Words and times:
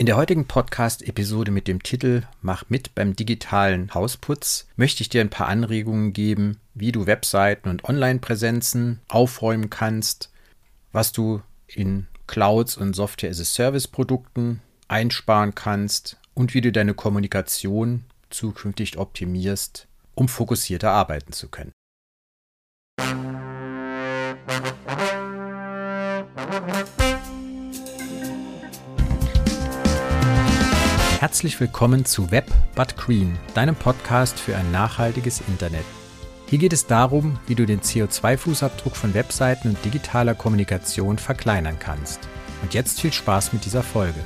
In 0.00 0.06
der 0.06 0.16
heutigen 0.16 0.46
Podcast-Episode 0.46 1.50
mit 1.50 1.66
dem 1.66 1.82
Titel 1.82 2.22
Mach 2.40 2.62
mit 2.68 2.94
beim 2.94 3.16
digitalen 3.16 3.92
Hausputz 3.94 4.68
möchte 4.76 5.02
ich 5.02 5.08
dir 5.08 5.20
ein 5.20 5.28
paar 5.28 5.48
Anregungen 5.48 6.12
geben, 6.12 6.60
wie 6.72 6.92
du 6.92 7.06
Webseiten 7.06 7.68
und 7.68 7.82
Online-Präsenzen 7.82 9.00
aufräumen 9.08 9.70
kannst, 9.70 10.30
was 10.92 11.10
du 11.10 11.42
in 11.66 12.06
Clouds 12.28 12.76
und 12.76 12.94
Software-as-a-Service-Produkten 12.94 14.62
einsparen 14.86 15.56
kannst 15.56 16.16
und 16.32 16.54
wie 16.54 16.60
du 16.60 16.70
deine 16.70 16.94
Kommunikation 16.94 18.04
zukünftig 18.30 18.98
optimierst, 18.98 19.88
um 20.14 20.28
fokussierter 20.28 20.92
arbeiten 20.92 21.32
zu 21.32 21.48
können. 21.48 21.72
Herzlich 31.18 31.58
willkommen 31.58 32.04
zu 32.04 32.30
Web 32.30 32.46
But 32.76 32.96
Green, 32.96 33.36
deinem 33.52 33.74
Podcast 33.74 34.38
für 34.38 34.56
ein 34.56 34.70
nachhaltiges 34.70 35.40
Internet. 35.48 35.84
Hier 36.46 36.60
geht 36.60 36.72
es 36.72 36.86
darum, 36.86 37.40
wie 37.48 37.56
du 37.56 37.66
den 37.66 37.80
CO2-Fußabdruck 37.80 38.94
von 38.94 39.14
Webseiten 39.14 39.70
und 39.70 39.84
digitaler 39.84 40.36
Kommunikation 40.36 41.18
verkleinern 41.18 41.76
kannst. 41.80 42.20
Und 42.62 42.72
jetzt 42.72 43.00
viel 43.00 43.12
Spaß 43.12 43.52
mit 43.52 43.64
dieser 43.64 43.82
Folge. 43.82 44.20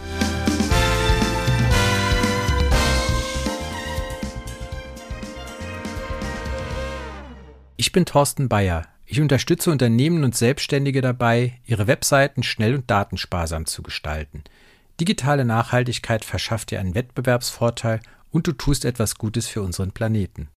Ich 7.78 7.92
bin 7.92 8.04
Thorsten 8.04 8.50
Bayer. 8.50 8.86
Ich 9.06 9.18
unterstütze 9.18 9.70
Unternehmen 9.70 10.24
und 10.24 10.36
Selbstständige 10.36 11.00
dabei, 11.00 11.58
ihre 11.64 11.86
Webseiten 11.86 12.42
schnell 12.42 12.74
und 12.74 12.90
datensparsam 12.90 13.64
zu 13.64 13.82
gestalten– 13.82 14.44
Digitale 15.02 15.44
Nachhaltigkeit 15.44 16.24
verschafft 16.24 16.70
dir 16.70 16.78
einen 16.78 16.94
Wettbewerbsvorteil 16.94 17.98
und 18.30 18.46
du 18.46 18.52
tust 18.52 18.84
etwas 18.84 19.16
Gutes 19.16 19.48
für 19.48 19.60
unseren 19.60 19.90
Planeten. 19.90 20.48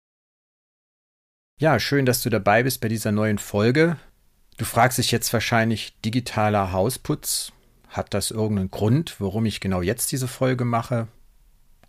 Ja, 1.60 1.80
schön, 1.80 2.06
dass 2.06 2.22
du 2.22 2.30
dabei 2.30 2.62
bist 2.62 2.80
bei 2.80 2.88
dieser 2.88 3.12
neuen 3.12 3.40
Folge. 3.40 3.98
Du 4.58 4.64
fragst 4.64 5.00
dich 5.00 5.10
jetzt 5.10 5.34
wahrscheinlich, 5.34 6.00
digitaler 6.02 6.72
Hausputz, 6.72 7.54
hat 7.90 8.14
das 8.14 8.30
irgendeinen 8.30 8.70
Grund, 8.70 9.16
warum 9.20 9.48
ich 9.48 9.62
genau 9.62 9.82
jetzt 9.82 10.12
diese 10.12 10.28
Folge 10.28 10.64
mache? 10.64 11.08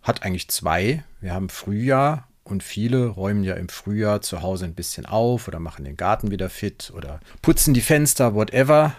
Hat 0.01 0.23
eigentlich 0.23 0.47
zwei. 0.47 1.03
Wir 1.21 1.35
haben 1.35 1.49
Frühjahr 1.49 2.27
und 2.43 2.63
viele 2.63 3.05
räumen 3.05 3.43
ja 3.43 3.53
im 3.53 3.69
Frühjahr 3.69 4.21
zu 4.21 4.41
Hause 4.41 4.65
ein 4.65 4.73
bisschen 4.73 5.05
auf 5.05 5.47
oder 5.47 5.59
machen 5.59 5.85
den 5.85 5.95
Garten 5.95 6.31
wieder 6.31 6.49
fit 6.49 6.91
oder 6.95 7.19
putzen 7.43 7.75
die 7.75 7.81
Fenster, 7.81 8.33
whatever. 8.33 8.95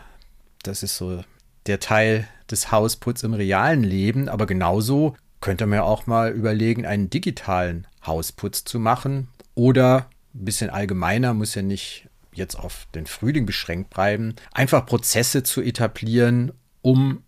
Das 0.62 0.84
ist 0.84 0.96
so 0.96 1.24
der 1.68 1.80
Teil 1.80 2.26
des 2.50 2.72
Hausputz 2.72 3.22
im 3.22 3.34
realen 3.34 3.82
Leben, 3.82 4.28
aber 4.28 4.46
genauso 4.46 5.14
könnte 5.40 5.66
man 5.66 5.78
ja 5.78 5.82
auch 5.84 6.06
mal 6.06 6.32
überlegen, 6.32 6.86
einen 6.86 7.10
digitalen 7.10 7.86
Hausputz 8.04 8.64
zu 8.64 8.80
machen 8.80 9.28
oder 9.54 10.08
ein 10.34 10.44
bisschen 10.44 10.70
allgemeiner, 10.70 11.34
muss 11.34 11.54
ja 11.54 11.62
nicht 11.62 12.08
jetzt 12.32 12.56
auf 12.56 12.86
den 12.94 13.06
Frühling 13.06 13.46
beschränkt 13.46 13.90
bleiben, 13.90 14.34
einfach 14.52 14.86
Prozesse 14.86 15.42
zu 15.42 15.60
etablieren, 15.60 16.52
um 16.82 17.22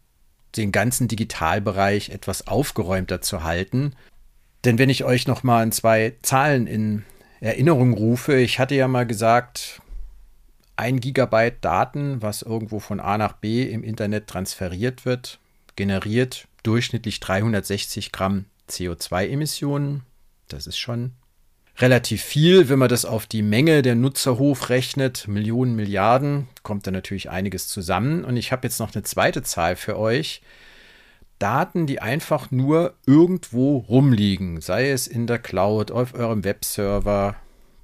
den 0.56 0.72
ganzen 0.72 1.08
Digitalbereich 1.08 2.10
etwas 2.10 2.46
aufgeräumter 2.46 3.20
zu 3.20 3.44
halten. 3.44 3.94
Denn 4.64 4.78
wenn 4.78 4.90
ich 4.90 5.04
euch 5.04 5.26
noch 5.26 5.42
mal 5.42 5.70
zwei 5.72 6.14
Zahlen 6.22 6.66
in 6.66 7.04
Erinnerung 7.40 7.94
rufe, 7.94 8.36
ich 8.36 8.58
hatte 8.58 8.74
ja 8.74 8.88
mal 8.88 9.06
gesagt, 9.06 9.80
ein 10.80 10.98
Gigabyte 10.98 11.58
Daten, 11.60 12.22
was 12.22 12.40
irgendwo 12.40 12.80
von 12.80 13.00
A 13.00 13.18
nach 13.18 13.34
B 13.34 13.64
im 13.64 13.84
Internet 13.84 14.26
transferiert 14.28 15.04
wird, 15.04 15.38
generiert 15.76 16.48
durchschnittlich 16.62 17.20
360 17.20 18.12
Gramm 18.12 18.46
CO2-Emissionen. 18.70 20.04
Das 20.48 20.66
ist 20.66 20.78
schon 20.78 21.12
relativ 21.76 22.22
viel. 22.22 22.70
Wenn 22.70 22.78
man 22.78 22.88
das 22.88 23.04
auf 23.04 23.26
die 23.26 23.42
Menge 23.42 23.82
der 23.82 23.94
Nutzer 23.94 24.38
hochrechnet, 24.38 25.28
Millionen, 25.28 25.76
Milliarden, 25.76 26.48
kommt 26.62 26.86
da 26.86 26.90
natürlich 26.90 27.28
einiges 27.28 27.68
zusammen. 27.68 28.24
Und 28.24 28.38
ich 28.38 28.50
habe 28.50 28.66
jetzt 28.66 28.80
noch 28.80 28.94
eine 28.94 29.02
zweite 29.02 29.42
Zahl 29.42 29.76
für 29.76 29.98
euch. 29.98 30.40
Daten, 31.38 31.86
die 31.86 32.00
einfach 32.00 32.50
nur 32.50 32.94
irgendwo 33.06 33.76
rumliegen, 33.76 34.62
sei 34.62 34.90
es 34.90 35.06
in 35.06 35.26
der 35.26 35.38
Cloud, 35.38 35.90
auf 35.90 36.14
eurem 36.14 36.42
Webserver 36.42 37.36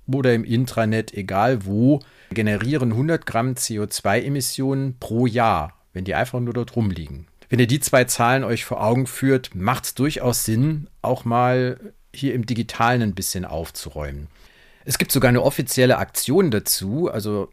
oder 0.07 0.33
im 0.33 0.45
Intranet, 0.45 1.13
egal 1.13 1.67
wo, 1.67 2.01
generieren 2.31 2.93
100 2.93 3.27
Gramm 3.27 3.53
CO2-Emissionen 3.53 4.97
pro 4.99 5.27
Jahr, 5.27 5.75
wenn 5.93 6.05
die 6.05 6.15
einfach 6.15 6.41
nur 6.41 6.55
dort 6.55 6.77
rumliegen. 6.77 7.27
Wenn 7.49 7.61
ihr 7.61 7.67
die 7.67 7.81
zwei 7.81 8.05
Zahlen 8.05 8.45
euch 8.45 8.65
vor 8.65 8.83
Augen 8.83 9.07
führt, 9.07 9.55
macht 9.55 9.85
es 9.85 9.95
durchaus 9.95 10.45
Sinn, 10.45 10.89
auch 11.03 11.25
mal 11.25 11.79
hier 12.13 12.35
im 12.35 12.47
Digitalen 12.47 13.03
ein 13.03 13.15
bisschen 13.15 13.45
aufzuräumen. 13.45 14.29
Es 14.85 14.99
gibt 14.99 15.13
sogar 15.13 15.29
eine 15.29 15.43
offizielle 15.43 15.99
Aktion 15.99 16.51
dazu. 16.51 17.11
Also 17.11 17.51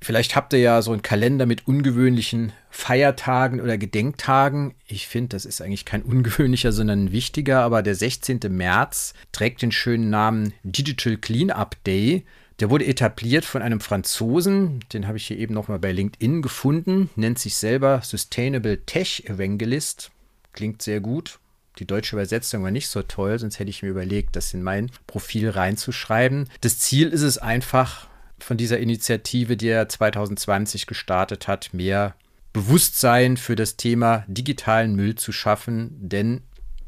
vielleicht 0.00 0.36
habt 0.36 0.52
ihr 0.52 0.60
ja 0.60 0.82
so 0.82 0.92
einen 0.92 1.02
Kalender 1.02 1.44
mit 1.44 1.66
ungewöhnlichen 1.66 2.52
Feiertagen 2.70 3.60
oder 3.60 3.78
Gedenktagen. 3.78 4.74
Ich 4.86 5.08
finde, 5.08 5.30
das 5.30 5.44
ist 5.44 5.60
eigentlich 5.60 5.84
kein 5.84 6.02
ungewöhnlicher, 6.04 6.72
sondern 6.72 7.06
ein 7.06 7.12
wichtiger. 7.12 7.60
Aber 7.60 7.82
der 7.82 7.94
16. 7.94 8.40
März 8.48 9.14
trägt 9.32 9.62
den 9.62 9.72
schönen 9.72 10.10
Namen 10.10 10.54
Digital 10.62 11.16
Cleanup 11.16 11.76
Day. 11.84 12.24
Der 12.60 12.70
wurde 12.70 12.86
etabliert 12.86 13.44
von 13.44 13.62
einem 13.62 13.80
Franzosen, 13.80 14.80
den 14.92 15.06
habe 15.06 15.16
ich 15.16 15.28
hier 15.28 15.38
eben 15.38 15.54
nochmal 15.54 15.78
bei 15.78 15.92
LinkedIn 15.92 16.42
gefunden, 16.42 17.08
nennt 17.14 17.38
sich 17.38 17.56
selber 17.56 18.00
Sustainable 18.02 18.84
Tech 18.84 19.24
Evangelist. 19.26 20.10
Klingt 20.52 20.82
sehr 20.82 21.00
gut. 21.00 21.38
Die 21.78 21.86
deutsche 21.86 22.16
Übersetzung 22.16 22.64
war 22.64 22.72
nicht 22.72 22.88
so 22.88 23.02
toll, 23.02 23.38
sonst 23.38 23.60
hätte 23.60 23.70
ich 23.70 23.84
mir 23.84 23.90
überlegt, 23.90 24.34
das 24.34 24.52
in 24.52 24.64
mein 24.64 24.90
Profil 25.06 25.50
reinzuschreiben. 25.50 26.48
Das 26.60 26.80
Ziel 26.80 27.10
ist 27.10 27.22
es 27.22 27.38
einfach 27.38 28.08
von 28.40 28.56
dieser 28.56 28.78
Initiative, 28.78 29.56
die 29.56 29.68
er 29.68 29.88
2020 29.88 30.86
gestartet 30.86 31.46
hat, 31.46 31.72
mehr 31.72 32.16
Bewusstsein 32.52 33.36
für 33.36 33.54
das 33.54 33.76
Thema 33.76 34.24
digitalen 34.26 34.96
Müll 34.96 35.14
zu 35.14 35.30
schaffen, 35.30 35.96
denn 36.00 36.42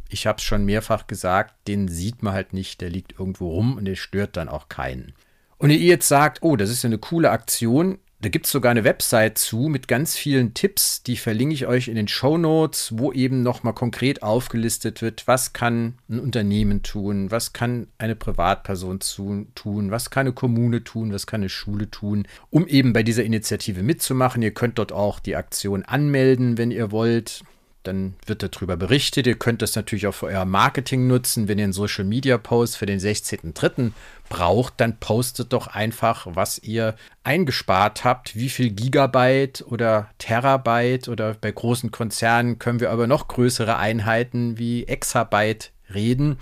ich 0.09 0.27
habe 0.27 0.39
es 0.39 0.43
schon 0.43 0.65
mehrfach 0.65 1.07
gesagt, 1.07 1.55
den 1.69 1.87
sieht 1.87 2.25
man 2.25 2.33
halt 2.33 2.53
nicht, 2.53 2.81
der 2.81 2.91
liegt 2.91 3.13
irgendwo 3.13 3.51
rum 3.51 3.77
und 3.77 3.85
der 3.85 3.95
stört 3.95 4.37
dann 4.37 4.49
auch 4.49 4.69
keinen. 4.69 5.13
Und 5.61 5.69
ihr 5.69 5.77
jetzt 5.77 6.09
sagt, 6.09 6.39
oh, 6.41 6.57
das 6.57 6.71
ist 6.71 6.83
ja 6.83 6.89
eine 6.89 6.97
coole 6.97 7.31
Aktion, 7.31 7.99
da 8.23 8.31
gibt 8.31 8.47
es 8.47 8.53
sogar 8.53 8.71
eine 8.71 8.85
Website 8.85 9.37
zu 9.37 9.69
mit 9.69 9.89
ganz 9.89 10.17
vielen 10.17 10.55
Tipps, 10.55 11.03
die 11.03 11.17
verlinke 11.17 11.55
ich 11.55 11.67
euch 11.67 11.89
in 11.89 11.97
den 11.97 12.09
Show 12.09 12.39
Notes, 12.39 12.99
wo 12.99 13.13
eben 13.13 13.43
nochmal 13.43 13.75
konkret 13.75 14.23
aufgelistet 14.23 15.03
wird, 15.03 15.27
was 15.27 15.53
kann 15.53 15.95
ein 16.09 16.19
Unternehmen 16.19 16.83
tun, 16.83 17.31
was 17.31 17.53
kann 17.53 17.89
eine 17.99 18.17
Privatperson 18.17 19.01
tun, 19.55 19.91
was 19.91 20.09
kann 20.09 20.23
eine 20.23 20.33
Kommune 20.33 20.83
tun, 20.83 21.13
was 21.13 21.27
kann 21.27 21.43
eine 21.43 21.51
Schule 21.51 21.91
tun, 21.91 22.27
um 22.49 22.67
eben 22.67 22.95
bei 22.95 23.03
dieser 23.03 23.25
Initiative 23.25 23.83
mitzumachen. 23.83 24.41
Ihr 24.41 24.53
könnt 24.53 24.79
dort 24.79 24.93
auch 24.93 25.21
die 25.21 25.37
Aktion 25.37 25.83
anmelden, 25.83 26.57
wenn 26.57 26.71
ihr 26.71 26.91
wollt 26.91 27.43
dann 27.83 28.15
wird 28.27 28.43
darüber 28.43 28.77
berichtet. 28.77 29.27
Ihr 29.27 29.39
könnt 29.39 29.63
das 29.63 29.75
natürlich 29.75 30.07
auch 30.07 30.15
für 30.15 30.27
euer 30.27 30.45
Marketing 30.45 31.07
nutzen. 31.07 31.49
Wenn 31.49 31.59
ihr 31.59 31.65
einen 31.65 31.73
Social 31.73 32.05
Media 32.05 32.37
Post 32.39 32.77
für 32.77 32.87
den 32.87 33.01
16.03. 33.01 33.93
braucht, 34.29 34.75
dann 34.79 34.99
postet 34.99 35.53
doch 35.53 35.67
einfach, 35.67 36.27
was 36.31 36.59
ihr 36.59 36.95
eingespart 37.25 38.05
habt, 38.05 38.37
wie 38.37 38.51
viel 38.51 38.71
Gigabyte 38.71 39.65
oder 39.67 40.11
Terabyte 40.19 41.09
oder 41.09 41.35
bei 41.35 41.51
großen 41.51 41.91
Konzernen 41.91 42.59
können 42.59 42.81
wir 42.81 42.91
aber 42.91 43.07
noch 43.07 43.29
größere 43.29 43.77
Einheiten 43.77 44.59
wie 44.59 44.85
Exabyte 44.85 45.73
reden. 45.93 46.39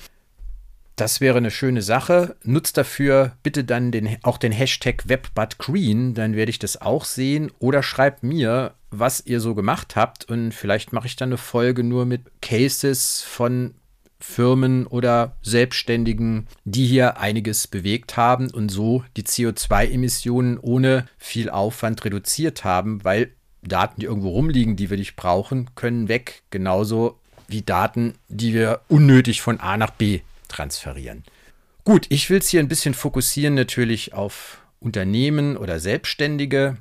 Das 0.98 1.21
wäre 1.21 1.38
eine 1.38 1.53
schöne 1.53 1.81
Sache. 1.81 2.34
Nutzt 2.43 2.77
dafür 2.77 3.37
bitte 3.44 3.62
dann 3.62 3.93
den, 3.93 4.19
auch 4.25 4.37
den 4.37 4.50
Hashtag 4.50 5.09
WebButGreen, 5.09 6.15
dann 6.15 6.34
werde 6.34 6.50
ich 6.50 6.59
das 6.59 6.81
auch 6.81 7.04
sehen. 7.04 7.53
Oder 7.60 7.84
schreibt 7.84 8.25
mir, 8.25 8.75
was 8.91 9.25
ihr 9.26 9.41
so 9.41 9.54
gemacht 9.54 9.97
habt 9.97 10.25
und 10.25 10.53
vielleicht 10.53 10.93
mache 10.93 11.06
ich 11.06 11.16
dann 11.16 11.31
eine 11.31 11.37
Folge 11.37 11.84
nur 11.84 12.06
mit 12.06 12.22
Cases 12.41 13.22
von 13.22 13.75
Firmen 14.21 14.86
oder 14.86 15.36
Selbstständigen, 15.42 16.48
die 16.65 16.86
hier 16.86 17.18
einiges 17.18 17.68
bewegt 17.68 18.16
haben 18.16 18.51
und 18.51 18.71
so 18.71 19.04
die 19.16 19.22
CO2-Emissionen 19.22 20.59
ohne 20.59 21.07
viel 21.18 21.51
Aufwand 21.51 22.04
reduziert 22.04 22.65
haben, 22.65 23.04
weil 23.04 23.33
Daten, 23.63 24.01
die 24.01 24.07
irgendwo 24.07 24.30
rumliegen, 24.30 24.77
die 24.77 24.91
wir 24.91 24.97
nicht 24.97 25.16
brauchen, 25.16 25.71
können 25.74 26.09
weg. 26.09 26.42
Genauso 26.51 27.18
wie 27.47 27.63
Daten, 27.63 28.15
die 28.28 28.54
wir 28.54 28.80
unnötig 28.89 29.41
von 29.41 29.60
A 29.60 29.77
nach 29.77 29.91
B 29.91 30.21
transferieren. 30.48 31.24
Gut, 31.84 32.07
ich 32.09 32.28
will 32.28 32.39
es 32.39 32.48
hier 32.48 32.60
ein 32.60 32.68
bisschen 32.68 32.95
fokussieren 32.95 33.54
natürlich 33.54 34.15
auf 34.15 34.60
Unternehmen 34.80 35.57
oder 35.57 35.80
Selbstständige, 35.80 36.77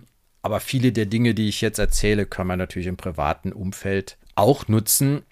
aber 0.47 0.61
viele 0.61 0.94
der 0.94 1.07
Dinge, 1.07 1.33
die 1.33 1.49
ich 1.49 1.59
jetzt 1.59 1.77
erzähle, 1.77 2.25
kann 2.25 2.47
man 2.47 2.57
natürlich 2.57 2.88
im 2.88 2.95
privaten 2.95 3.51
Umfeld 3.51 4.17
auch 4.35 4.69
nutzen. 4.69 5.23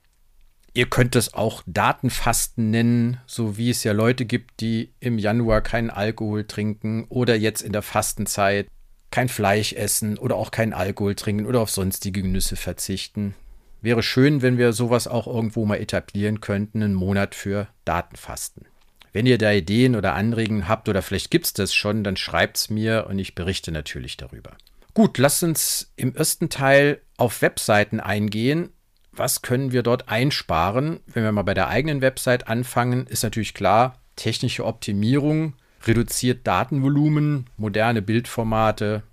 Ihr 0.73 0.87
könnt 0.87 1.15
es 1.15 1.33
auch 1.33 1.63
Datenfasten 1.65 2.69
nennen, 2.69 3.21
so 3.25 3.55
wie 3.57 3.69
es 3.69 3.85
ja 3.85 3.93
Leute 3.93 4.25
gibt, 4.25 4.59
die 4.59 4.91
im 4.99 5.17
Januar 5.17 5.61
keinen 5.61 5.89
Alkohol 5.89 6.43
trinken 6.43 7.05
oder 7.07 7.33
jetzt 7.33 7.61
in 7.61 7.71
der 7.71 7.81
Fastenzeit 7.81 8.67
kein 9.09 9.29
Fleisch 9.29 9.71
essen 9.71 10.17
oder 10.17 10.35
auch 10.35 10.51
keinen 10.51 10.73
Alkohol 10.73 11.15
trinken 11.15 11.45
oder 11.45 11.61
auf 11.61 11.69
sonstige 11.69 12.21
Genüsse 12.21 12.57
verzichten. 12.57 13.35
Wäre 13.81 14.03
schön, 14.03 14.41
wenn 14.41 14.57
wir 14.57 14.73
sowas 14.73 15.07
auch 15.07 15.27
irgendwo 15.27 15.65
mal 15.65 15.77
etablieren 15.77 16.41
könnten, 16.41 16.83
einen 16.83 16.93
Monat 16.93 17.35
für 17.35 17.69
Datenfasten. 17.85 18.65
Wenn 19.13 19.27
ihr 19.27 19.37
da 19.37 19.53
Ideen 19.53 19.95
oder 19.95 20.13
Anregungen 20.13 20.67
habt 20.67 20.89
oder 20.89 21.01
vielleicht 21.01 21.31
gibt 21.31 21.45
es 21.45 21.53
das 21.53 21.73
schon, 21.73 22.03
dann 22.03 22.17
schreibt 22.17 22.57
es 22.57 22.69
mir 22.69 23.07
und 23.09 23.17
ich 23.17 23.33
berichte 23.33 23.71
natürlich 23.71 24.17
darüber. 24.17 24.57
Gut, 24.95 25.17
lasst 25.17 25.43
uns 25.43 25.91
im 25.97 26.15
ersten 26.15 26.47
Teil 26.47 27.01
auf 27.17 27.41
Webseiten 27.41 27.99
eingehen. 27.99 28.69
Was 29.11 29.41
können 29.41 29.73
wir 29.73 29.83
dort 29.83 30.07
einsparen? 30.07 31.01
Wenn 31.05 31.23
wir 31.23 31.33
mal 31.33 31.43
bei 31.43 31.53
der 31.53 31.67
eigenen 31.67 31.99
Website 31.99 32.47
anfangen, 32.47 33.05
ist 33.05 33.21
natürlich 33.21 33.53
klar, 33.53 33.99
technische 34.15 34.65
Optimierung 34.65 35.53
reduziert 35.83 36.47
Datenvolumen, 36.47 37.47
moderne 37.57 38.01
Bildformate, 38.01 39.03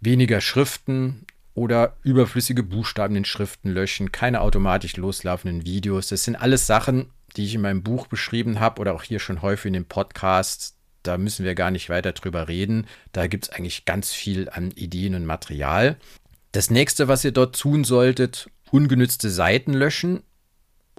weniger 0.00 0.40
Schriften 0.40 1.24
oder 1.54 1.96
überflüssige 2.02 2.64
Buchstaben 2.64 3.14
in 3.14 3.24
Schriften 3.24 3.70
löschen, 3.70 4.10
keine 4.10 4.40
automatisch 4.40 4.96
loslaufenden 4.96 5.64
Videos. 5.64 6.08
Das 6.08 6.24
sind 6.24 6.34
alles 6.34 6.66
Sachen, 6.66 7.12
die 7.36 7.44
ich 7.44 7.54
in 7.54 7.60
meinem 7.60 7.84
Buch 7.84 8.08
beschrieben 8.08 8.58
habe 8.58 8.80
oder 8.80 8.92
auch 8.92 9.04
hier 9.04 9.20
schon 9.20 9.40
häufig 9.40 9.68
in 9.68 9.74
dem 9.74 9.84
Podcast. 9.84 10.77
Da 11.02 11.18
müssen 11.18 11.44
wir 11.44 11.54
gar 11.54 11.70
nicht 11.70 11.88
weiter 11.88 12.12
drüber 12.12 12.48
reden. 12.48 12.86
Da 13.12 13.26
gibt 13.26 13.44
es 13.44 13.50
eigentlich 13.50 13.84
ganz 13.84 14.12
viel 14.12 14.48
an 14.48 14.70
Ideen 14.72 15.14
und 15.14 15.26
Material. 15.26 15.96
Das 16.52 16.70
nächste, 16.70 17.08
was 17.08 17.24
ihr 17.24 17.32
dort 17.32 17.58
tun 17.58 17.84
solltet, 17.84 18.50
ungenützte 18.70 19.30
Seiten 19.30 19.72
löschen 19.74 20.22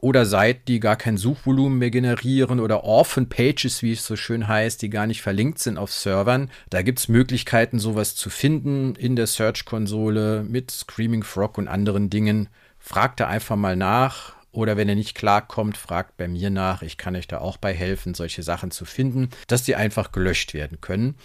oder 0.01 0.25
Seiten, 0.25 0.61
die 0.67 0.79
gar 0.79 0.95
kein 0.95 1.17
Suchvolumen 1.17 1.77
mehr 1.77 1.91
generieren 1.91 2.59
oder 2.59 2.83
Orphan 2.83 3.27
Pages, 3.27 3.83
wie 3.83 3.91
es 3.91 4.05
so 4.05 4.15
schön 4.15 4.47
heißt, 4.47 4.81
die 4.81 4.89
gar 4.89 5.07
nicht 5.07 5.21
verlinkt 5.21 5.59
sind 5.59 5.77
auf 5.77 5.91
Servern. 5.91 6.49
Da 6.69 6.81
gibt 6.81 6.99
es 6.99 7.07
Möglichkeiten, 7.07 7.79
sowas 7.79 8.15
zu 8.15 8.29
finden 8.29 8.95
in 8.95 9.15
der 9.15 9.27
Search-Konsole 9.27 10.43
mit 10.47 10.71
Screaming 10.71 11.23
Frog 11.23 11.57
und 11.57 11.67
anderen 11.67 12.09
Dingen. 12.09 12.49
Fragt 12.77 13.19
da 13.19 13.27
einfach 13.27 13.57
mal 13.57 13.75
nach. 13.75 14.38
Oder 14.51 14.77
wenn 14.77 14.89
ihr 14.89 14.95
nicht 14.95 15.15
klarkommt, 15.15 15.77
fragt 15.77 16.17
bei 16.17 16.27
mir 16.27 16.49
nach. 16.49 16.81
Ich 16.81 16.97
kann 16.97 17.15
euch 17.15 17.27
da 17.27 17.39
auch 17.39 17.57
bei 17.57 17.73
helfen, 17.73 18.13
solche 18.13 18.43
Sachen 18.43 18.71
zu 18.71 18.85
finden, 18.85 19.29
dass 19.47 19.63
die 19.63 19.75
einfach 19.75 20.11
gelöscht 20.11 20.53
werden 20.53 20.81
können. 20.81 21.15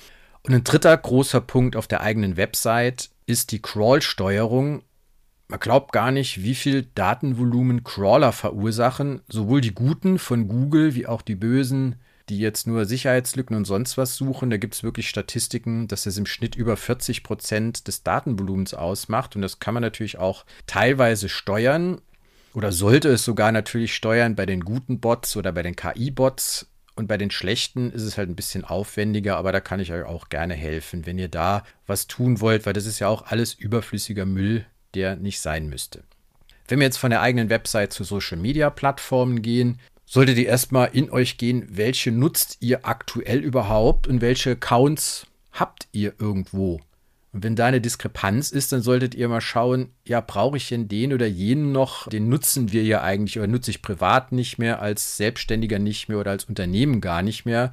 Und 0.42 0.54
ein 0.54 0.64
dritter 0.64 0.96
großer 0.96 1.40
Punkt 1.40 1.74
auf 1.74 1.86
der 1.86 2.02
eigenen 2.02 2.36
Website 2.36 3.10
ist 3.26 3.52
die 3.52 3.62
Crawl-Steuerung 3.62 4.82
man 5.48 5.60
glaubt 5.60 5.92
gar 5.92 6.10
nicht, 6.10 6.42
wie 6.42 6.54
viel 6.54 6.88
Datenvolumen 6.94 7.84
Crawler 7.84 8.32
verursachen, 8.32 9.20
sowohl 9.28 9.60
die 9.60 9.74
guten 9.74 10.18
von 10.18 10.48
Google 10.48 10.94
wie 10.94 11.06
auch 11.06 11.22
die 11.22 11.34
bösen, 11.34 11.96
die 12.30 12.38
jetzt 12.38 12.66
nur 12.66 12.86
Sicherheitslücken 12.86 13.54
und 13.54 13.66
sonst 13.66 13.98
was 13.98 14.16
suchen. 14.16 14.48
Da 14.48 14.56
gibt 14.56 14.74
es 14.74 14.82
wirklich 14.82 15.08
Statistiken, 15.08 15.86
dass 15.86 16.06
es 16.06 16.16
im 16.16 16.24
Schnitt 16.24 16.56
über 16.56 16.76
40 16.76 17.22
Prozent 17.22 17.86
des 17.86 18.02
Datenvolumens 18.02 18.72
ausmacht. 18.72 19.36
Und 19.36 19.42
das 19.42 19.58
kann 19.58 19.74
man 19.74 19.82
natürlich 19.82 20.16
auch 20.18 20.46
teilweise 20.66 21.28
steuern 21.28 22.00
oder 22.54 22.72
sollte 22.72 23.08
es 23.08 23.24
sogar 23.24 23.52
natürlich 23.52 23.94
steuern 23.94 24.36
bei 24.36 24.46
den 24.46 24.60
guten 24.60 25.00
Bots 25.00 25.36
oder 25.36 25.52
bei 25.52 25.62
den 25.62 25.76
KI-Bots. 25.76 26.68
Und 26.96 27.08
bei 27.08 27.18
den 27.18 27.32
schlechten 27.32 27.90
ist 27.90 28.02
es 28.02 28.16
halt 28.16 28.28
ein 28.28 28.36
bisschen 28.36 28.64
aufwendiger, 28.64 29.36
aber 29.36 29.50
da 29.50 29.58
kann 29.58 29.80
ich 29.80 29.92
euch 29.92 30.04
auch 30.04 30.28
gerne 30.28 30.54
helfen, 30.54 31.06
wenn 31.06 31.18
ihr 31.18 31.26
da 31.26 31.64
was 31.88 32.06
tun 32.06 32.40
wollt, 32.40 32.66
weil 32.66 32.72
das 32.72 32.86
ist 32.86 33.00
ja 33.00 33.08
auch 33.08 33.26
alles 33.26 33.52
überflüssiger 33.52 34.24
Müll, 34.24 34.64
der 34.94 35.16
nicht 35.16 35.40
sein 35.40 35.68
müsste. 35.68 36.04
Wenn 36.68 36.78
wir 36.78 36.86
jetzt 36.86 36.98
von 36.98 37.10
der 37.10 37.20
eigenen 37.20 37.50
Website 37.50 37.92
zu 37.92 38.04
Social 38.04 38.38
Media 38.38 38.70
Plattformen 38.70 39.42
gehen, 39.42 39.80
solltet 40.06 40.38
ihr 40.38 40.46
erstmal 40.46 40.90
in 40.92 41.10
euch 41.10 41.36
gehen, 41.36 41.66
welche 41.68 42.12
nutzt 42.12 42.58
ihr 42.60 42.86
aktuell 42.86 43.40
überhaupt 43.40 44.06
und 44.06 44.20
welche 44.20 44.52
Accounts 44.52 45.26
habt 45.50 45.88
ihr 45.90 46.14
irgendwo. 46.20 46.80
Und 47.34 47.42
wenn 47.42 47.56
da 47.56 47.66
eine 47.66 47.80
Diskrepanz 47.80 48.52
ist, 48.52 48.72
dann 48.72 48.80
solltet 48.80 49.16
ihr 49.16 49.28
mal 49.28 49.40
schauen, 49.40 49.90
ja, 50.06 50.20
brauche 50.20 50.56
ich 50.56 50.68
denn 50.68 50.86
den 50.86 51.12
oder 51.12 51.26
jenen 51.26 51.72
noch? 51.72 52.08
Den 52.08 52.28
nutzen 52.28 52.70
wir 52.70 52.84
ja 52.84 53.02
eigentlich 53.02 53.36
oder 53.36 53.48
nutze 53.48 53.72
ich 53.72 53.82
privat 53.82 54.30
nicht 54.30 54.58
mehr, 54.58 54.80
als 54.80 55.16
Selbstständiger 55.16 55.80
nicht 55.80 56.08
mehr 56.08 56.18
oder 56.18 56.30
als 56.30 56.44
Unternehmen 56.44 57.00
gar 57.00 57.22
nicht 57.22 57.44
mehr. 57.44 57.72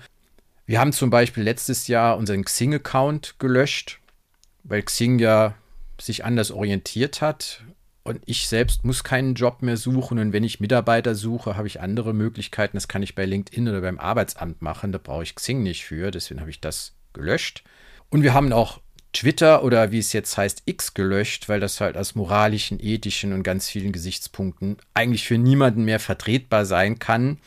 Wir 0.66 0.80
haben 0.80 0.92
zum 0.92 1.12
Beispiel 1.12 1.44
letztes 1.44 1.86
Jahr 1.86 2.18
unseren 2.18 2.44
Xing-Account 2.44 3.36
gelöscht, 3.38 4.00
weil 4.64 4.82
Xing 4.82 5.20
ja 5.20 5.54
sich 6.00 6.26
anders 6.26 6.50
orientiert 6.50 7.22
hat. 7.22 7.62
Und 8.02 8.20
ich 8.26 8.48
selbst 8.48 8.84
muss 8.84 9.04
keinen 9.04 9.36
Job 9.36 9.62
mehr 9.62 9.78
suchen. 9.78 10.18
Und 10.18 10.34
wenn 10.34 10.44
ich 10.44 10.60
Mitarbeiter 10.60 11.14
suche, 11.14 11.56
habe 11.56 11.68
ich 11.68 11.82
andere 11.82 12.16
Möglichkeiten. 12.16 12.78
Das 12.78 12.88
kann 12.88 13.04
ich 13.04 13.14
bei 13.14 13.26
LinkedIn 13.26 13.68
oder 13.68 13.82
beim 13.82 14.00
Arbeitsamt 14.00 14.64
machen. 14.64 14.92
Da 14.92 14.98
brauche 14.98 15.22
ich 15.22 15.36
Xing 15.36 15.62
nicht 15.62 15.86
für. 15.86 16.10
Deswegen 16.10 16.40
habe 16.40 16.50
ich 16.50 16.62
das 16.62 16.94
gelöscht. 17.14 17.64
Und 18.10 18.24
wir 18.24 18.34
haben 18.34 18.52
auch 18.54 18.82
Twitter 19.14 19.64
oder 19.64 19.92
wie 19.92 20.00
es 20.00 20.14
jetzt 20.14 20.38
heißt, 20.38 20.64
X 20.66 20.94
gelöscht, 20.94 21.50
weil 21.50 21.60
das 21.60 21.82
halt 21.82 21.98
aus 21.98 22.16
moralischen, 22.16 22.80
ethischen 22.80 23.34
und 23.34 23.44
ganz 23.44 23.70
vielen 23.70 23.92
Gesichtspunkten 23.92 24.78
eigentlich 24.94 25.26
für 25.26 25.38
niemanden 25.38 25.84
mehr 25.84 26.00
vertretbar 26.00 26.66
sein 26.66 27.00
kann. 27.00 27.40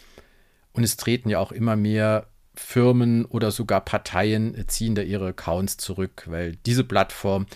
Und 0.73 0.85
es 0.85 0.97
treten 0.97 1.31
ja 1.31 1.39
auch 1.39 1.53
immer 1.53 1.77
mehr 1.77 2.27
Firmen 2.55 3.25
oder 3.25 3.51
sogar 3.51 3.81
Parteien 3.81 4.65
ziehen 4.69 4.95
da 4.95 5.03
ihre 5.03 5.29
Accounts 5.29 5.77
zurück, 5.77 6.25
weil 6.27 6.57
diese 6.67 6.85
Plattform 6.85 7.47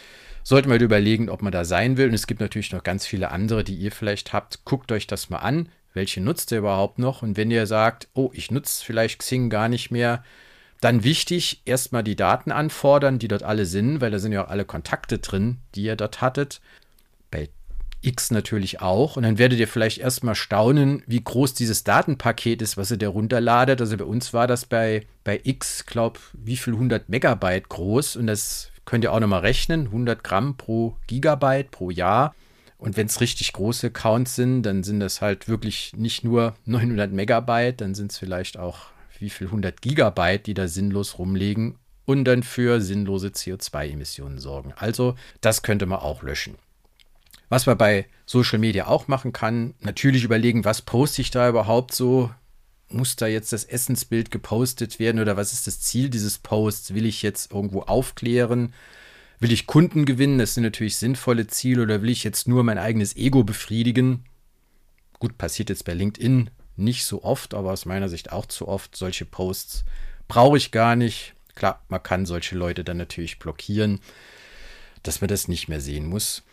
sollte 0.43 0.69
man 0.69 0.81
überlegen, 0.81 1.28
ob 1.28 1.43
man 1.43 1.52
da 1.52 1.64
sein 1.64 1.96
will. 1.96 2.08
Und 2.08 2.14
es 2.14 2.26
gibt 2.26 2.40
natürlich 2.40 2.72
noch 2.72 2.82
ganz 2.82 3.06
viele 3.06 3.31
andere, 3.31 3.64
die 3.64 3.75
ihr 3.75 3.93
vielleicht 3.93 4.32
habt. 4.32 4.64
Guckt 4.64 4.90
euch 4.90 5.06
das 5.06 5.28
mal 5.28 5.38
an. 5.38 5.69
Welche 5.93 6.20
nutzt 6.20 6.52
ihr 6.52 6.58
überhaupt 6.58 6.99
noch? 6.99 7.22
Und 7.22 7.37
wenn 7.37 7.50
ihr 7.50 7.66
sagt, 7.66 8.08
oh, 8.14 8.31
ich 8.32 8.50
nutze 8.50 8.84
vielleicht 8.84 9.19
Xing 9.19 9.50
gar 9.50 9.69
nicht 9.69 9.90
mehr, 9.90 10.25
dann 10.80 11.02
wichtig, 11.02 11.62
erstmal 11.64 12.04
die 12.04 12.16
Daten 12.16 12.52
anfordern, 12.52 13.19
die 13.19 13.28
dort 13.28 13.42
alle 13.42 13.66
sind, 13.66 14.00
weil 14.00 14.10
da 14.10 14.19
sind 14.19 14.32
ja 14.32 14.44
auch 14.44 14.50
alle 14.50 14.64
Kontakte 14.64 15.19
drin, 15.19 15.58
die 15.75 15.82
ihr 15.82 15.96
dort 15.96 16.20
hattet. 16.20 16.60
Bei 17.30 17.48
X 18.00 18.30
natürlich 18.30 18.80
auch. 18.80 19.16
Und 19.16 19.25
dann 19.25 19.38
werdet 19.38 19.58
ihr 19.58 19.69
vielleicht 19.69 19.98
erstmal 19.98 20.36
staunen, 20.36 21.02
wie 21.06 21.22
groß 21.22 21.54
dieses 21.54 21.82
Datenpaket 21.82 22.62
ist, 22.62 22.76
was 22.76 22.90
ihr 22.90 22.96
da 22.96 23.08
runterladet. 23.08 23.80
Also 23.80 23.96
bei 23.96 24.04
uns 24.04 24.32
war 24.32 24.46
das 24.46 24.66
bei, 24.66 25.04
bei 25.25 25.40
X, 25.42 25.84
glaube 25.86 26.20
wie 26.32 26.56
viel 26.56 26.75
100 26.75 27.08
Megabyte 27.08 27.69
groß. 27.69 28.16
Und 28.16 28.28
das 28.28 28.70
könnt 28.84 29.04
ihr 29.04 29.12
auch 29.12 29.20
nochmal 29.20 29.40
rechnen. 29.40 29.86
100 29.86 30.22
Gramm 30.22 30.56
pro 30.56 30.96
Gigabyte 31.08 31.70
pro 31.72 31.90
Jahr. 31.90 32.34
Und 32.78 32.96
wenn 32.96 33.08
es 33.08 33.20
richtig 33.20 33.52
große 33.52 33.88
Accounts 33.88 34.36
sind, 34.36 34.62
dann 34.62 34.84
sind 34.84 35.00
das 35.00 35.20
halt 35.20 35.48
wirklich 35.48 35.92
nicht 35.96 36.22
nur 36.22 36.54
900 36.66 37.10
Megabyte, 37.10 37.81
dann 37.81 37.96
sind 37.96 38.12
es 38.12 38.19
vielleicht 38.19 38.56
auch 38.56 38.92
wie 39.20 39.31
viel 39.31 39.49
100 39.49 39.81
Gigabyte, 39.81 40.47
die 40.47 40.55
da 40.55 40.69
sinnlos 40.69 41.19
rumliegen 41.19 41.79
und 42.05 42.25
dann 42.25 42.43
für 42.43 42.81
sinnlose 42.81 43.29
CO2-Emissionen 43.29 44.38
sorgen. 44.38 44.73
Also 44.76 45.15
das 45.41 45.62
könnte 45.62 45.87
man 45.87 46.00
auch 46.00 46.23
löschen. 46.23 46.55
Was 47.49 47.67
man 47.67 47.79
bei 47.79 48.06
Social 48.26 48.59
Media 48.59 48.87
auch 48.87 49.09
machen 49.09 49.32
kann, 49.32 49.75
natürlich 49.81 50.25
überlegen, 50.25 50.65
was 50.65 50.82
poste 50.82 51.23
ich 51.23 51.31
da 51.31 51.49
überhaupt 51.49 51.94
so? 51.94 52.31
muss 52.91 53.17
da 53.17 53.27
jetzt 53.27 53.53
das 53.53 53.65
Essensbild 53.65 54.31
gepostet 54.31 54.98
werden 54.98 55.20
oder 55.20 55.37
was 55.37 55.53
ist 55.53 55.67
das 55.67 55.81
Ziel 55.81 56.08
dieses 56.08 56.39
Posts? 56.39 56.94
Will 56.94 57.06
ich 57.06 57.22
jetzt 57.22 57.53
irgendwo 57.53 57.82
aufklären? 57.82 58.72
Will 59.41 59.53
ich 59.53 59.67
Kunden 59.67 60.05
gewinnen? 60.05 60.39
Das 60.39 60.55
sind 60.55 60.65
natürlich 60.65 60.96
sinnvolle 60.96 61.46
Ziele 61.46 61.82
oder 61.82 62.03
will 62.03 62.10
ich 62.10 62.25
jetzt 62.25 62.48
nur 62.48 62.65
mein 62.65 62.79
eigenes 62.79 63.17
Ego 63.17 63.44
befriedigen? 63.44 64.25
Gut, 65.19 65.37
passiert 65.39 65.69
jetzt 65.69 65.84
bei 65.84 65.94
LinkedIn 65.94 66.51
nicht 66.79 67.05
so 67.05 67.23
oft, 67.23 67.55
aber 67.55 67.73
aus 67.73 67.87
meiner 67.87 68.08
Sicht 68.08 68.32
auch 68.32 68.47
zu 68.47 68.69
oft. 68.69 68.97
Solche 68.97 69.25
Posts 69.25 69.85
brauche 70.29 70.56
ich 70.56 70.70
gar 70.70 70.97
nicht. 70.97 71.35
Klar, 71.55 71.82
man 71.89 72.03
kann 72.03 72.27
solche 72.27 72.56
Leute 72.56 72.85
dann 72.85 72.97
natürlich 72.97 73.39
blockieren, 73.39 74.01
dass 75.03 75.20
man 75.20 75.29
das 75.29 75.49
nicht 75.49 75.69
mehr 75.69 75.81
sehen 75.81 76.06
muss. 76.06 76.44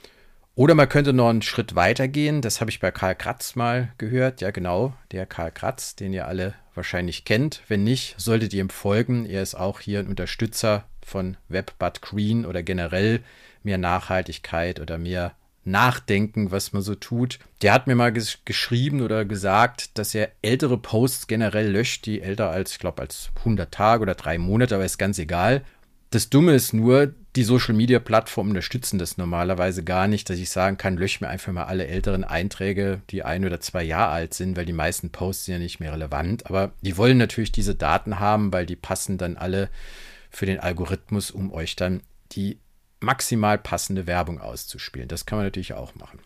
Oder 0.55 0.73
man 0.73 0.87
könnte 0.87 1.11
noch 1.11 1.29
einen 1.29 1.41
Schritt 1.41 1.75
weiter 1.75 2.07
gehen. 2.07 2.41
Das 2.41 2.61
habe 2.61 2.71
ich 2.71 2.79
bei 2.79 2.89
Karl 2.89 3.15
Kratz 3.15 3.55
mal 3.55 3.91
gehört. 3.97 4.39
Ja, 4.39 4.51
genau, 4.51 4.93
der 5.11 5.25
Karl 5.25 5.51
Kratz, 5.51 5.95
den 5.95 6.13
ihr 6.13 6.27
alle 6.27 6.55
wahrscheinlich 6.73 7.25
kennt. 7.25 7.61
Wenn 7.67 7.83
nicht, 7.83 8.15
solltet 8.17 8.53
ihr 8.53 8.61
ihm 8.61 8.69
folgen. 8.69 9.25
Er 9.25 9.43
ist 9.43 9.55
auch 9.55 9.81
hier 9.81 9.99
ein 9.99 10.07
Unterstützer 10.07 10.85
von 11.05 11.35
WebBud 11.49 12.01
Green 12.01 12.45
oder 12.45 12.63
generell 12.63 13.21
mehr 13.63 13.77
Nachhaltigkeit 13.77 14.79
oder 14.79 14.97
mehr 14.97 15.35
Nachdenken, 15.65 16.51
was 16.51 16.73
man 16.73 16.81
so 16.81 16.95
tut. 16.95 17.39
Der 17.61 17.73
hat 17.73 17.87
mir 17.87 17.95
mal 17.95 18.13
ges 18.13 18.39
geschrieben 18.45 19.01
oder 19.01 19.25
gesagt, 19.25 19.97
dass 19.97 20.15
er 20.15 20.31
ältere 20.41 20.77
Posts 20.77 21.27
generell 21.27 21.71
löscht, 21.71 22.05
die 22.05 22.21
älter 22.21 22.51
als, 22.51 22.73
ich 22.73 22.79
glaube, 22.79 23.01
als 23.01 23.31
100 23.39 23.73
Tage 23.73 24.03
oder 24.03 24.15
drei 24.15 24.37
Monate, 24.37 24.75
aber 24.75 24.85
ist 24.85 24.97
ganz 24.97 25.19
egal. 25.19 25.63
Das 26.11 26.29
Dumme 26.29 26.53
ist 26.53 26.73
nur, 26.73 27.13
die 27.35 27.43
Social 27.43 27.75
Media 27.75 27.99
Plattformen 27.99 28.51
unterstützen 28.51 28.99
das 28.99 29.17
normalerweise 29.17 29.83
gar 29.83 30.07
nicht, 30.07 30.29
dass 30.29 30.37
ich 30.37 30.49
sagen 30.49 30.77
kann, 30.77 30.97
lösch 30.97 31.19
mir 31.19 31.27
einfach 31.27 31.51
mal 31.51 31.65
alle 31.65 31.87
älteren 31.87 32.23
Einträge, 32.23 33.01
die 33.09 33.23
ein 33.23 33.43
oder 33.43 33.59
zwei 33.59 33.83
Jahre 33.83 34.11
alt 34.11 34.33
sind, 34.33 34.55
weil 34.55 34.65
die 34.65 34.71
meisten 34.71 35.09
Posts 35.09 35.45
sind 35.45 35.53
ja 35.53 35.59
nicht 35.59 35.79
mehr 35.79 35.91
relevant. 35.91 36.45
Aber 36.45 36.71
die 36.81 36.95
wollen 36.95 37.17
natürlich 37.17 37.51
diese 37.51 37.75
Daten 37.75 38.19
haben, 38.19 38.53
weil 38.53 38.65
die 38.65 38.77
passen 38.77 39.17
dann 39.17 39.35
alle 39.35 39.69
für 40.29 40.45
den 40.45 40.59
Algorithmus, 40.59 41.31
um 41.31 41.51
euch 41.51 41.75
dann 41.75 42.01
die 42.31 42.59
maximal 43.05 43.57
passende 43.57 44.07
Werbung 44.07 44.39
auszuspielen. 44.41 45.07
Das 45.07 45.25
kann 45.25 45.37
man 45.37 45.45
natürlich 45.45 45.73
auch 45.73 45.95
machen. 45.95 46.19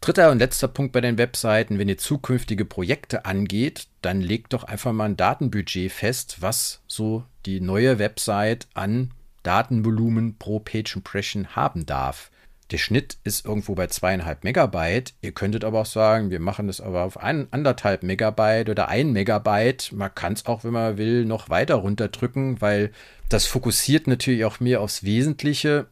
Dritter 0.00 0.30
und 0.30 0.38
letzter 0.38 0.68
Punkt 0.68 0.92
bei 0.92 1.00
den 1.00 1.18
Webseiten, 1.18 1.78
wenn 1.78 1.88
ihr 1.88 1.98
zukünftige 1.98 2.64
Projekte 2.64 3.24
angeht, 3.24 3.88
dann 4.02 4.20
legt 4.20 4.52
doch 4.52 4.64
einfach 4.64 4.92
mal 4.92 5.06
ein 5.06 5.16
Datenbudget 5.16 5.90
fest, 5.90 6.36
was 6.40 6.82
so 6.86 7.24
die 7.46 7.60
neue 7.60 7.98
Website 7.98 8.68
an 8.74 9.12
Datenvolumen 9.42 10.38
pro 10.38 10.60
Page 10.60 10.96
Impression 10.96 11.56
haben 11.56 11.86
darf. 11.86 12.30
Der 12.72 12.78
Schnitt 12.78 13.18
ist 13.22 13.46
irgendwo 13.46 13.76
bei 13.76 13.86
zweieinhalb 13.86 14.42
Megabyte. 14.42 15.14
Ihr 15.22 15.30
könntet 15.30 15.64
aber 15.64 15.82
auch 15.82 15.86
sagen, 15.86 16.30
wir 16.30 16.40
machen 16.40 16.66
das 16.66 16.80
aber 16.80 17.04
auf 17.04 17.16
ein, 17.16 17.46
anderthalb 17.52 18.02
Megabyte 18.02 18.68
oder 18.68 18.88
ein 18.88 19.12
Megabyte. 19.12 19.92
Man 19.92 20.12
kann 20.12 20.32
es 20.32 20.46
auch, 20.46 20.64
wenn 20.64 20.72
man 20.72 20.98
will, 20.98 21.24
noch 21.24 21.48
weiter 21.48 21.76
runterdrücken, 21.76 22.60
weil 22.60 22.90
das 23.28 23.46
fokussiert 23.46 24.08
natürlich 24.08 24.44
auch 24.44 24.58
mehr 24.58 24.80
aufs 24.80 25.04
Wesentliche 25.04 25.86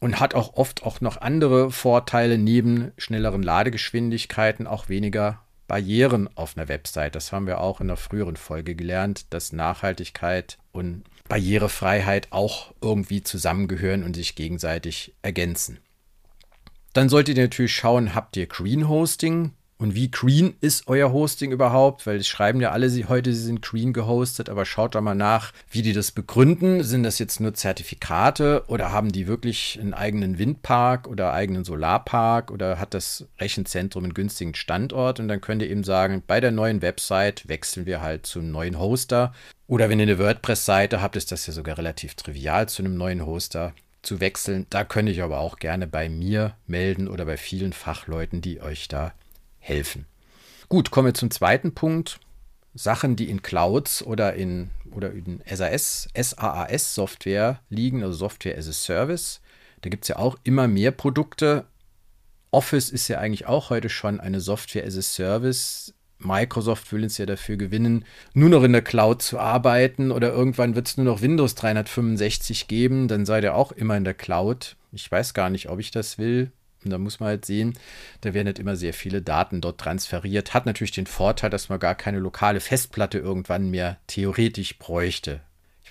und 0.00 0.18
hat 0.18 0.34
auch 0.34 0.54
oft 0.54 0.82
auch 0.82 1.00
noch 1.00 1.18
andere 1.18 1.70
Vorteile 1.70 2.38
neben 2.38 2.92
schnelleren 2.96 3.42
Ladegeschwindigkeiten, 3.42 4.66
auch 4.66 4.88
weniger 4.88 5.42
Barrieren 5.68 6.28
auf 6.34 6.56
einer 6.56 6.68
Website. 6.68 7.14
Das 7.14 7.30
haben 7.30 7.46
wir 7.46 7.60
auch 7.60 7.80
in 7.80 7.88
einer 7.88 7.96
früheren 7.96 8.36
Folge 8.36 8.74
gelernt, 8.74 9.32
dass 9.32 9.52
Nachhaltigkeit 9.52 10.58
und 10.72 11.04
Barrierefreiheit 11.28 12.28
auch 12.30 12.74
irgendwie 12.80 13.22
zusammengehören 13.22 14.02
und 14.02 14.16
sich 14.16 14.34
gegenseitig 14.34 15.14
ergänzen. 15.22 15.78
Dann 16.92 17.08
solltet 17.08 17.36
ihr 17.36 17.44
natürlich 17.44 17.74
schauen, 17.74 18.16
habt 18.16 18.36
ihr 18.36 18.46
Green 18.46 18.88
Hosting? 18.88 19.52
Und 19.80 19.94
wie 19.94 20.10
green 20.10 20.56
ist 20.60 20.88
euer 20.88 21.10
Hosting 21.10 21.52
überhaupt? 21.52 22.06
Weil 22.06 22.18
es 22.18 22.28
schreiben 22.28 22.60
ja 22.60 22.70
alle 22.70 22.90
sie 22.90 23.06
heute, 23.06 23.32
sie 23.32 23.42
sind 23.42 23.62
green 23.62 23.94
gehostet, 23.94 24.50
aber 24.50 24.66
schaut 24.66 24.94
da 24.94 25.00
mal 25.00 25.14
nach, 25.14 25.54
wie 25.70 25.80
die 25.80 25.94
das 25.94 26.12
begründen. 26.12 26.84
Sind 26.84 27.02
das 27.02 27.18
jetzt 27.18 27.40
nur 27.40 27.54
Zertifikate 27.54 28.64
oder 28.66 28.92
haben 28.92 29.10
die 29.10 29.26
wirklich 29.26 29.78
einen 29.80 29.94
eigenen 29.94 30.38
Windpark 30.38 31.08
oder 31.08 31.32
eigenen 31.32 31.64
Solarpark 31.64 32.50
oder 32.50 32.78
hat 32.78 32.92
das 32.92 33.26
Rechenzentrum 33.38 34.04
einen 34.04 34.12
günstigen 34.12 34.54
Standort? 34.54 35.18
Und 35.18 35.28
dann 35.28 35.40
könnt 35.40 35.62
ihr 35.62 35.70
eben 35.70 35.82
sagen, 35.82 36.22
bei 36.26 36.40
der 36.40 36.50
neuen 36.50 36.82
Website 36.82 37.48
wechseln 37.48 37.86
wir 37.86 38.02
halt 38.02 38.26
zum 38.26 38.50
neuen 38.50 38.78
Hoster. 38.78 39.32
Oder 39.66 39.88
wenn 39.88 39.98
ihr 39.98 40.02
eine 40.02 40.18
WordPress-Seite 40.18 41.00
habt, 41.00 41.16
ist 41.16 41.32
das 41.32 41.46
ja 41.46 41.54
sogar 41.54 41.78
relativ 41.78 42.16
trivial 42.16 42.68
zu 42.68 42.82
einem 42.82 42.98
neuen 42.98 43.24
Hoster 43.24 43.72
zu 44.02 44.20
wechseln. 44.20 44.66
Da 44.68 44.84
könnte 44.84 45.10
ich 45.10 45.22
aber 45.22 45.38
auch 45.38 45.56
gerne 45.56 45.86
bei 45.86 46.10
mir 46.10 46.54
melden 46.66 47.08
oder 47.08 47.24
bei 47.24 47.38
vielen 47.38 47.72
Fachleuten, 47.72 48.42
die 48.42 48.60
euch 48.60 48.86
da 48.86 49.14
helfen. 49.60 50.06
Gut, 50.68 50.90
kommen 50.90 51.06
wir 51.06 51.14
zum 51.14 51.30
zweiten 51.30 51.74
Punkt. 51.74 52.18
Sachen, 52.74 53.16
die 53.16 53.30
in 53.30 53.42
Clouds 53.42 54.02
oder 54.02 54.34
in, 54.34 54.70
oder 54.92 55.12
in 55.12 55.42
SAS, 55.46 56.08
SaaS-Software 56.14 57.60
liegen, 57.68 58.02
also 58.02 58.16
Software 58.16 58.56
as 58.56 58.68
a 58.68 58.72
Service. 58.72 59.40
Da 59.82 59.90
gibt 59.90 60.04
es 60.04 60.08
ja 60.08 60.16
auch 60.16 60.36
immer 60.44 60.68
mehr 60.68 60.92
Produkte. 60.92 61.66
Office 62.52 62.90
ist 62.90 63.08
ja 63.08 63.18
eigentlich 63.18 63.46
auch 63.46 63.70
heute 63.70 63.88
schon 63.88 64.20
eine 64.20 64.40
Software 64.40 64.86
as 64.86 64.96
a 64.96 65.02
Service. 65.02 65.94
Microsoft 66.18 66.92
will 66.92 67.02
uns 67.02 67.18
ja 67.18 67.26
dafür 67.26 67.56
gewinnen, 67.56 68.04
nur 68.34 68.50
noch 68.50 68.62
in 68.62 68.72
der 68.72 68.82
Cloud 68.82 69.22
zu 69.22 69.38
arbeiten 69.38 70.10
oder 70.10 70.30
irgendwann 70.30 70.74
wird 70.74 70.88
es 70.88 70.96
nur 70.96 71.06
noch 71.06 71.22
Windows 71.22 71.54
365 71.54 72.68
geben, 72.68 73.08
dann 73.08 73.24
seid 73.24 73.42
ihr 73.44 73.54
auch 73.54 73.72
immer 73.72 73.96
in 73.96 74.04
der 74.04 74.14
Cloud. 74.14 74.76
Ich 74.92 75.10
weiß 75.10 75.34
gar 75.34 75.48
nicht, 75.50 75.70
ob 75.70 75.80
ich 75.80 75.90
das 75.90 76.18
will. 76.18 76.52
Und 76.84 76.90
da 76.90 76.98
muss 76.98 77.20
man 77.20 77.28
halt 77.28 77.44
sehen, 77.44 77.74
da 78.22 78.34
werden 78.34 78.46
halt 78.46 78.58
immer 78.58 78.76
sehr 78.76 78.94
viele 78.94 79.22
Daten 79.22 79.60
dort 79.60 79.78
transferiert. 79.80 80.54
Hat 80.54 80.66
natürlich 80.66 80.92
den 80.92 81.06
Vorteil, 81.06 81.50
dass 81.50 81.68
man 81.68 81.78
gar 81.78 81.94
keine 81.94 82.18
lokale 82.18 82.60
Festplatte 82.60 83.18
irgendwann 83.18 83.70
mehr 83.70 83.98
theoretisch 84.06 84.78
bräuchte. 84.78 85.40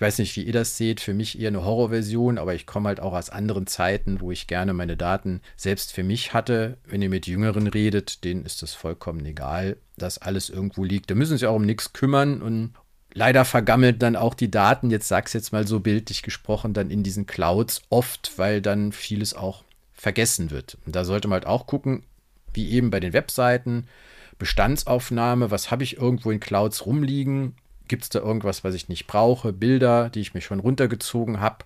weiß 0.00 0.18
nicht, 0.18 0.34
wie 0.36 0.44
ihr 0.44 0.54
das 0.54 0.78
seht. 0.78 1.00
Für 1.00 1.12
mich 1.12 1.38
eher 1.38 1.48
eine 1.48 1.62
Horrorversion, 1.62 2.38
aber 2.38 2.54
ich 2.54 2.64
komme 2.64 2.88
halt 2.88 3.00
auch 3.00 3.12
aus 3.12 3.28
anderen 3.28 3.66
Zeiten, 3.66 4.22
wo 4.22 4.30
ich 4.32 4.46
gerne 4.46 4.72
meine 4.72 4.96
Daten 4.96 5.42
selbst 5.56 5.92
für 5.92 6.02
mich 6.02 6.32
hatte. 6.32 6.78
Wenn 6.86 7.02
ihr 7.02 7.10
mit 7.10 7.26
Jüngeren 7.26 7.66
redet, 7.66 8.24
denen 8.24 8.46
ist 8.46 8.62
das 8.62 8.72
vollkommen 8.72 9.24
egal, 9.26 9.76
dass 9.98 10.16
alles 10.16 10.48
irgendwo 10.48 10.84
liegt. 10.84 11.10
Da 11.10 11.14
müssen 11.14 11.36
sie 11.36 11.46
auch 11.46 11.56
um 11.56 11.66
nichts 11.66 11.92
kümmern 11.92 12.40
und 12.40 12.72
leider 13.12 13.44
vergammelt 13.44 14.00
dann 14.02 14.16
auch 14.16 14.32
die 14.32 14.50
Daten, 14.50 14.90
jetzt 14.90 15.08
sag's 15.08 15.34
jetzt 15.34 15.52
mal 15.52 15.66
so 15.66 15.80
bildlich 15.80 16.22
gesprochen, 16.22 16.72
dann 16.72 16.90
in 16.90 17.02
diesen 17.02 17.26
Clouds 17.26 17.82
oft, 17.90 18.32
weil 18.36 18.62
dann 18.62 18.92
vieles 18.92 19.34
auch 19.34 19.64
vergessen 20.00 20.50
wird. 20.50 20.78
Und 20.86 20.96
da 20.96 21.04
sollte 21.04 21.28
man 21.28 21.36
halt 21.36 21.46
auch 21.46 21.66
gucken, 21.66 22.04
wie 22.54 22.70
eben 22.70 22.90
bei 22.90 23.00
den 23.00 23.12
Webseiten, 23.12 23.86
Bestandsaufnahme, 24.38 25.50
was 25.50 25.70
habe 25.70 25.84
ich 25.84 25.98
irgendwo 25.98 26.30
in 26.30 26.40
Clouds 26.40 26.86
rumliegen, 26.86 27.54
Gibt 27.90 28.04
es 28.04 28.08
da 28.08 28.20
irgendwas, 28.20 28.62
was 28.62 28.76
ich 28.76 28.88
nicht 28.88 29.08
brauche? 29.08 29.52
Bilder, 29.52 30.10
die 30.10 30.20
ich 30.20 30.32
mir 30.32 30.42
schon 30.42 30.60
runtergezogen 30.60 31.40
habe. 31.40 31.64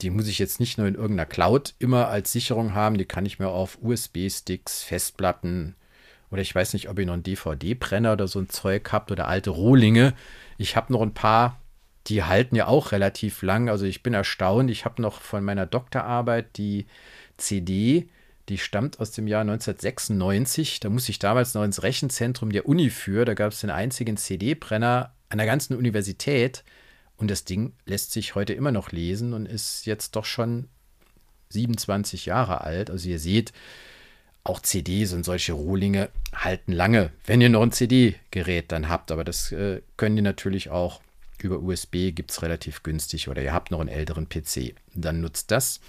Die 0.00 0.10
muss 0.10 0.26
ich 0.26 0.40
jetzt 0.40 0.58
nicht 0.58 0.76
nur 0.76 0.88
in 0.88 0.96
irgendeiner 0.96 1.24
Cloud 1.24 1.74
immer 1.78 2.08
als 2.08 2.32
Sicherung 2.32 2.74
haben. 2.74 2.98
Die 2.98 3.04
kann 3.04 3.24
ich 3.24 3.38
mir 3.38 3.46
auf 3.46 3.78
USB-Sticks, 3.80 4.82
Festplatten 4.82 5.76
oder 6.32 6.42
ich 6.42 6.52
weiß 6.52 6.72
nicht, 6.72 6.88
ob 6.88 6.98
ihr 6.98 7.06
noch 7.06 7.12
einen 7.12 7.22
DVD-Brenner 7.22 8.14
oder 8.14 8.26
so 8.26 8.40
ein 8.40 8.48
Zeug 8.48 8.90
habt 8.90 9.12
oder 9.12 9.28
alte 9.28 9.50
Rohlinge. 9.50 10.14
Ich 10.58 10.74
habe 10.74 10.92
noch 10.92 11.02
ein 11.02 11.14
paar, 11.14 11.60
die 12.08 12.24
halten 12.24 12.56
ja 12.56 12.66
auch 12.66 12.90
relativ 12.90 13.42
lang. 13.42 13.68
Also 13.68 13.84
ich 13.84 14.02
bin 14.02 14.14
erstaunt. 14.14 14.68
Ich 14.68 14.84
habe 14.84 15.00
noch 15.00 15.20
von 15.20 15.44
meiner 15.44 15.66
Doktorarbeit 15.66 16.56
die 16.56 16.86
CD, 17.42 18.08
die 18.48 18.58
stammt 18.58 19.00
aus 19.00 19.12
dem 19.12 19.26
Jahr 19.26 19.42
1996. 19.42 20.80
Da 20.80 20.88
musste 20.88 21.10
ich 21.10 21.18
damals 21.18 21.54
noch 21.54 21.64
ins 21.64 21.82
Rechenzentrum 21.82 22.50
der 22.50 22.66
Uni 22.66 22.90
für. 22.90 23.24
Da 23.24 23.34
gab 23.34 23.52
es 23.52 23.60
den 23.60 23.70
einzigen 23.70 24.16
CD-Brenner 24.16 25.14
an 25.28 25.38
der 25.38 25.46
ganzen 25.46 25.76
Universität. 25.76 26.64
Und 27.16 27.30
das 27.30 27.44
Ding 27.44 27.74
lässt 27.86 28.12
sich 28.12 28.34
heute 28.34 28.52
immer 28.52 28.72
noch 28.72 28.90
lesen 28.90 29.32
und 29.32 29.46
ist 29.46 29.86
jetzt 29.86 30.16
doch 30.16 30.24
schon 30.24 30.68
27 31.50 32.26
Jahre 32.26 32.62
alt. 32.62 32.90
Also 32.90 33.08
ihr 33.08 33.18
seht, 33.18 33.52
auch 34.44 34.60
CDs 34.60 35.12
und 35.12 35.24
solche 35.24 35.52
Rohlinge 35.52 36.10
halten 36.34 36.72
lange, 36.72 37.12
wenn 37.26 37.40
ihr 37.40 37.48
noch 37.48 37.62
ein 37.62 37.72
CD-Gerät 37.72 38.72
dann 38.72 38.88
habt. 38.88 39.12
Aber 39.12 39.24
das 39.24 39.52
äh, 39.52 39.82
können 39.96 40.16
die 40.16 40.22
natürlich 40.22 40.70
auch 40.70 41.00
über 41.40 41.60
USB, 41.60 42.12
gibt 42.12 42.30
es 42.30 42.42
relativ 42.42 42.82
günstig 42.82 43.28
oder 43.28 43.42
ihr 43.42 43.52
habt 43.52 43.70
noch 43.70 43.80
einen 43.80 43.88
älteren 43.88 44.28
PC. 44.28 44.74
Dann 44.94 45.20
nutzt 45.20 45.50
das. 45.50 45.80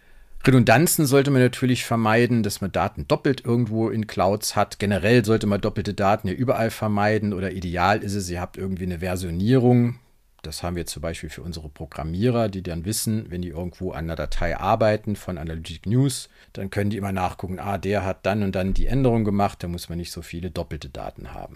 Redundanzen 0.46 1.06
sollte 1.06 1.32
man 1.32 1.42
natürlich 1.42 1.86
vermeiden, 1.86 2.44
dass 2.44 2.60
man 2.60 2.72
Daten 2.72 3.08
doppelt 3.08 3.46
irgendwo 3.46 3.90
in 3.90 4.08
Clouds 4.08 4.58
hat. 4.58 4.78
Generell 4.78 5.24
sollte 5.24 5.48
man 5.48 5.62
doppelte 5.62 5.94
Daten 5.94 6.28
ja 6.28 6.34
überall 6.34 6.70
vermeiden 6.70 7.32
oder 7.32 7.54
ideal 7.54 8.04
ist 8.04 8.14
es, 8.14 8.30
ihr 8.30 8.42
habt 8.42 8.58
irgendwie 8.58 8.84
eine 8.84 9.00
Versionierung. 9.00 10.00
Das 10.42 10.62
haben 10.62 10.76
wir 10.76 10.86
zum 10.86 11.02
Beispiel 11.02 11.30
für 11.30 11.44
unsere 11.44 11.70
Programmierer, 11.70 12.50
die 12.50 12.62
dann 12.62 12.84
wissen, 12.84 13.28
wenn 13.30 13.42
die 13.42 13.50
irgendwo 13.50 13.92
an 13.92 14.04
einer 14.04 14.18
Datei 14.18 14.58
arbeiten 14.58 15.16
von 15.16 15.38
Analytic 15.38 15.86
News, 15.86 16.28
dann 16.52 16.70
können 16.70 16.90
die 16.90 16.98
immer 16.98 17.14
nachgucken, 17.14 17.60
ah, 17.60 17.78
der 17.78 18.04
hat 18.04 18.26
dann 18.26 18.44
und 18.44 18.54
dann 18.54 18.74
die 18.74 18.88
Änderung 18.88 19.24
gemacht, 19.24 19.64
da 19.64 19.70
muss 19.70 19.88
man 19.88 19.98
nicht 19.98 20.12
so 20.12 20.22
viele 20.22 20.52
doppelte 20.52 20.90
Daten 20.90 21.34
haben. 21.34 21.56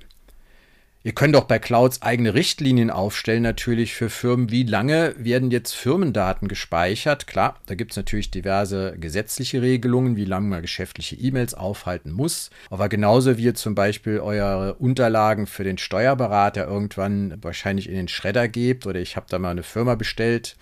Ihr 1.07 1.13
könnt 1.13 1.37
auch 1.37 1.45
bei 1.45 1.57
Clouds 1.57 2.01
eigene 2.01 2.33
Richtlinien 2.33 2.89
aufstellen, 2.89 3.41
natürlich 3.41 3.95
für 3.95 4.09
Firmen. 4.09 4.51
Wie 4.51 4.63
lange 4.63 5.15
werden 5.17 5.51
jetzt 5.51 5.71
Firmendaten 5.71 6.49
gespeichert? 6.49 7.27
Klar, 7.27 7.61
da 7.65 7.75
gibt 7.75 7.91
es 7.91 7.95
natürlich 7.95 8.29
diverse 8.29 8.93
gesetzliche 8.99 9.61
Regelungen, 9.61 10.17
wie 10.17 10.25
lange 10.25 10.49
man 10.49 10.61
geschäftliche 10.61 11.15
E-Mails 11.15 11.53
aufhalten 11.53 12.11
muss. 12.11 12.49
Aber 12.69 12.89
genauso 12.89 13.37
wie 13.37 13.43
ihr 13.43 13.55
zum 13.55 13.73
Beispiel 13.73 14.19
eure 14.19 14.73
Unterlagen 14.73 15.47
für 15.47 15.63
den 15.63 15.77
Steuerberater 15.77 16.67
irgendwann 16.67 17.41
wahrscheinlich 17.41 17.87
in 17.87 17.95
den 17.95 18.09
Schredder 18.09 18.49
gebt 18.49 18.85
oder 18.85 18.99
ich 18.99 19.15
habe 19.15 19.27
da 19.29 19.39
mal 19.39 19.51
eine 19.51 19.63
Firma 19.63 19.95
bestellt. 19.95 20.57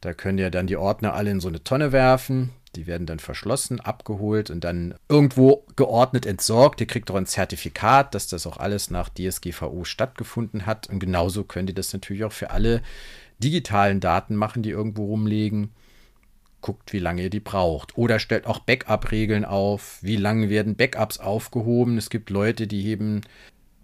Da 0.00 0.14
könnt 0.14 0.40
ihr 0.40 0.50
dann 0.50 0.66
die 0.66 0.78
Ordner 0.78 1.12
alle 1.12 1.30
in 1.30 1.40
so 1.40 1.48
eine 1.48 1.62
Tonne 1.62 1.92
werfen. 1.92 2.52
Die 2.76 2.86
werden 2.86 3.06
dann 3.06 3.18
verschlossen, 3.18 3.80
abgeholt 3.80 4.50
und 4.50 4.64
dann 4.64 4.94
irgendwo 5.08 5.64
geordnet 5.76 6.26
entsorgt. 6.26 6.80
Ihr 6.80 6.86
kriegt 6.86 7.10
auch 7.10 7.16
ein 7.16 7.26
Zertifikat, 7.26 8.14
dass 8.14 8.28
das 8.28 8.46
auch 8.46 8.58
alles 8.58 8.90
nach 8.90 9.08
DSGVO 9.08 9.84
stattgefunden 9.84 10.66
hat. 10.66 10.88
Und 10.88 10.98
genauso 10.98 11.44
könnt 11.44 11.70
ihr 11.70 11.74
das 11.74 11.92
natürlich 11.92 12.24
auch 12.24 12.32
für 12.32 12.50
alle 12.50 12.82
digitalen 13.38 14.00
Daten 14.00 14.36
machen, 14.36 14.62
die 14.62 14.70
irgendwo 14.70 15.06
rumliegen. 15.06 15.70
Guckt, 16.60 16.92
wie 16.92 16.98
lange 16.98 17.22
ihr 17.22 17.30
die 17.30 17.40
braucht. 17.40 17.96
Oder 17.96 18.18
stellt 18.18 18.46
auch 18.46 18.58
Backup-Regeln 18.58 19.44
auf. 19.44 19.98
Wie 20.02 20.16
lange 20.16 20.50
werden 20.50 20.76
Backups 20.76 21.18
aufgehoben? 21.18 21.96
Es 21.98 22.10
gibt 22.10 22.30
Leute, 22.30 22.66
die 22.66 22.82
heben 22.82 23.22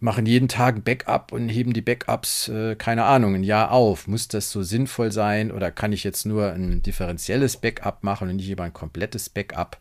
machen 0.05 0.27
jeden 0.27 0.49
Tag 0.49 0.77
ein 0.77 0.83
Backup 0.83 1.33
und 1.33 1.49
heben 1.49 1.73
die 1.73 1.81
Backups, 1.81 2.49
äh, 2.49 2.77
keine 2.77 3.05
Ahnung, 3.05 3.35
ein 3.35 3.43
Jahr 3.43 3.73
auf. 3.73 4.07
Muss 4.07 4.29
das 4.29 4.51
so 4.51 4.63
sinnvoll 4.63 5.11
sein 5.11 5.51
oder 5.51 5.73
kann 5.73 5.93
ich 5.93 6.05
jetzt 6.05 6.27
nur 6.27 6.53
ein 6.53 6.83
differenzielles 6.83 7.57
Backup 7.57 8.05
machen 8.05 8.29
und 8.29 8.37
nicht 8.37 8.51
über 8.51 8.65
ein 8.65 8.73
komplettes 8.75 9.31
Backup? 9.31 9.79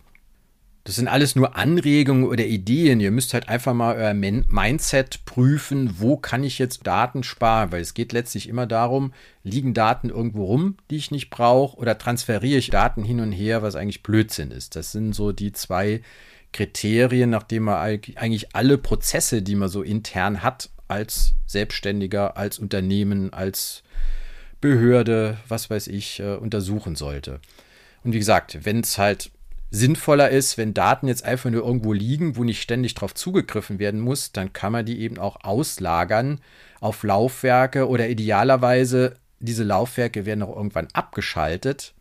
Das 0.86 0.96
sind 0.96 1.08
alles 1.08 1.36
nur 1.36 1.56
Anregungen 1.56 2.26
oder 2.26 2.46
Ideen. 2.46 3.00
Ihr 3.00 3.12
müsst 3.12 3.34
halt 3.34 3.48
einfach 3.48 3.74
mal 3.74 3.96
euer 3.96 4.14
Mindset 4.14 5.24
prüfen, 5.26 5.96
wo 6.00 6.18
kann 6.18 6.44
ich 6.44 6.60
jetzt 6.60 6.88
Daten 6.88 7.24
sparen, 7.24 7.72
weil 7.72 7.82
es 7.82 7.94
geht 7.94 8.12
letztlich 8.12 8.50
immer 8.50 8.66
darum, 8.66 9.14
liegen 9.44 9.74
Daten 9.74 10.10
irgendwo 10.10 10.46
rum, 10.46 10.76
die 10.90 10.98
ich 10.98 11.12
nicht 11.12 11.30
brauche, 11.30 11.78
oder 11.78 11.98
transferiere 11.98 12.60
ich 12.60 12.70
Daten 12.70 13.04
hin 13.04 13.22
und 13.22 13.32
her, 13.32 13.62
was 13.62 13.76
eigentlich 13.76 14.04
Blödsinn 14.04 14.52
ist. 14.52 14.76
Das 14.76 14.92
sind 14.92 15.14
so 15.14 15.32
die 15.32 15.54
zwei 15.54 16.02
Kriterien, 16.54 17.30
nachdem 17.30 17.64
man 17.64 17.76
eigentlich 17.76 18.56
alle 18.56 18.78
Prozesse, 18.78 19.42
die 19.42 19.56
man 19.56 19.70
so 19.70 19.82
intern 19.82 20.42
hat, 20.42 20.70
als 20.88 21.34
Selbstständiger, 21.46 22.38
als 22.38 22.60
Unternehmen, 22.60 23.34
als 23.34 23.84
Behörde, 24.62 25.38
was 25.48 25.70
weiß 25.70 25.88
ich, 25.88 26.20
äh, 26.20 26.36
untersuchen 26.36 26.96
sollte. 26.96 27.42
Und 28.04 28.14
wie 28.14 28.20
gesagt, 28.20 28.60
wenn 28.64 28.80
es 28.80 28.98
halt 28.98 29.32
sinnvoller 29.72 30.30
ist, 30.30 30.58
wenn 30.58 30.74
Daten 30.74 31.08
jetzt 31.08 31.26
einfach 31.26 31.50
nur 31.50 31.66
irgendwo 31.66 31.94
liegen, 31.94 32.38
wo 32.38 32.44
nicht 32.44 32.62
ständig 32.62 32.94
drauf 32.94 33.16
zugegriffen 33.16 33.80
werden 33.80 34.00
muss, 34.00 34.32
dann 34.32 34.54
kann 34.54 34.72
man 34.72 34.86
die 34.86 35.00
eben 35.02 35.18
auch 35.18 35.44
auslagern 35.44 36.40
auf 36.80 37.04
Laufwerke 37.04 37.88
oder 37.88 38.08
idealerweise 38.08 39.16
diese 39.40 39.64
Laufwerke 39.64 40.26
werden 40.26 40.44
auch 40.44 40.56
irgendwann 40.56 40.88
abgeschaltet 40.94 41.94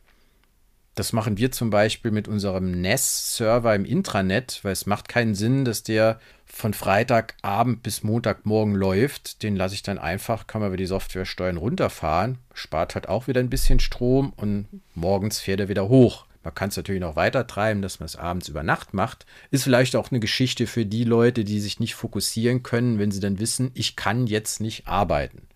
Das 0.95 1.15
machen 1.15 1.39
wir 1.39 1.51
zum 1.51 1.71
Beispiel 1.71 2.11
mit 2.11 2.29
unserem 2.29 2.83
NES-Server 2.83 3.75
im 3.75 3.87
Intranet, 3.87 4.61
weil 4.63 4.73
es 4.73 4.85
macht 4.85 5.09
keinen 5.09 5.35
Sinn, 5.35 5.65
dass 5.65 5.83
der 5.83 6.21
von 6.45 6.75
Freitagabend 6.75 7.83
bis 7.83 8.03
Montagmorgen 8.03 8.75
läuft. 8.75 9.43
Den 9.43 9.57
lasse 9.57 9.75
ich 9.75 9.83
dann 9.83 9.97
einfach, 9.97 10.47
kann 10.47 10.61
man 10.61 10.69
über 10.69 10.77
die 10.77 10.85
Software 10.85 11.25
steuern, 11.25 11.57
runterfahren. 11.57 12.39
Spart 12.53 12.95
halt 12.95 13.09
auch 13.09 13.27
wieder 13.27 13.41
ein 13.41 13.49
bisschen 13.49 13.81
Strom 13.81 14.35
und 14.37 14.67
morgens 14.95 15.39
fährt 15.39 15.61
er 15.61 15.71
wieder 15.71 15.89
hoch. 15.89 16.27
Man 16.45 16.55
kann 16.55 16.69
es 16.69 16.77
natürlich 16.77 17.01
noch 17.01 17.17
weiter 17.17 17.47
treiben, 17.47 17.81
dass 17.81 18.01
man 18.01 18.07
es 18.07 18.17
abends 18.17 18.49
über 18.49 18.63
Nacht 18.63 18.93
macht. 18.93 19.25
Ist 19.51 19.65
vielleicht 19.65 19.97
auch 19.97 20.11
eine 20.11 20.21
Geschichte 20.21 20.67
für 20.67 20.85
die 20.85 21.05
Leute, 21.05 21.45
die 21.45 21.61
sich 21.61 21.81
nicht 21.81 21.95
fokussieren 21.95 22.63
können, 22.63 22.99
wenn 22.99 23.13
sie 23.13 23.21
dann 23.21 23.39
wissen, 23.39 23.71
ich 23.73 23.97
kann 23.97 24.27
jetzt 24.27 24.61
nicht 24.61 24.89
arbeiten. 24.89 25.47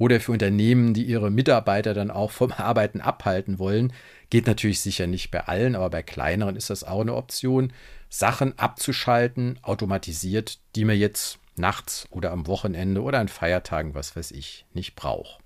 Oder 0.00 0.18
für 0.18 0.32
Unternehmen, 0.32 0.94
die 0.94 1.04
ihre 1.04 1.30
Mitarbeiter 1.30 1.92
dann 1.92 2.10
auch 2.10 2.30
vom 2.30 2.52
Arbeiten 2.52 3.02
abhalten 3.02 3.58
wollen. 3.58 3.92
Geht 4.30 4.46
natürlich 4.46 4.80
sicher 4.80 5.06
nicht 5.06 5.30
bei 5.30 5.46
allen, 5.46 5.76
aber 5.76 5.90
bei 5.90 6.02
kleineren 6.02 6.56
ist 6.56 6.70
das 6.70 6.84
auch 6.84 7.02
eine 7.02 7.14
Option, 7.14 7.70
Sachen 8.08 8.58
abzuschalten, 8.58 9.58
automatisiert, 9.60 10.58
die 10.74 10.86
man 10.86 10.96
jetzt 10.96 11.38
nachts 11.56 12.06
oder 12.10 12.30
am 12.30 12.46
Wochenende 12.46 13.02
oder 13.02 13.18
an 13.18 13.28
Feiertagen, 13.28 13.94
was 13.94 14.16
weiß 14.16 14.30
ich, 14.30 14.64
nicht 14.72 14.96
braucht. 14.96 15.38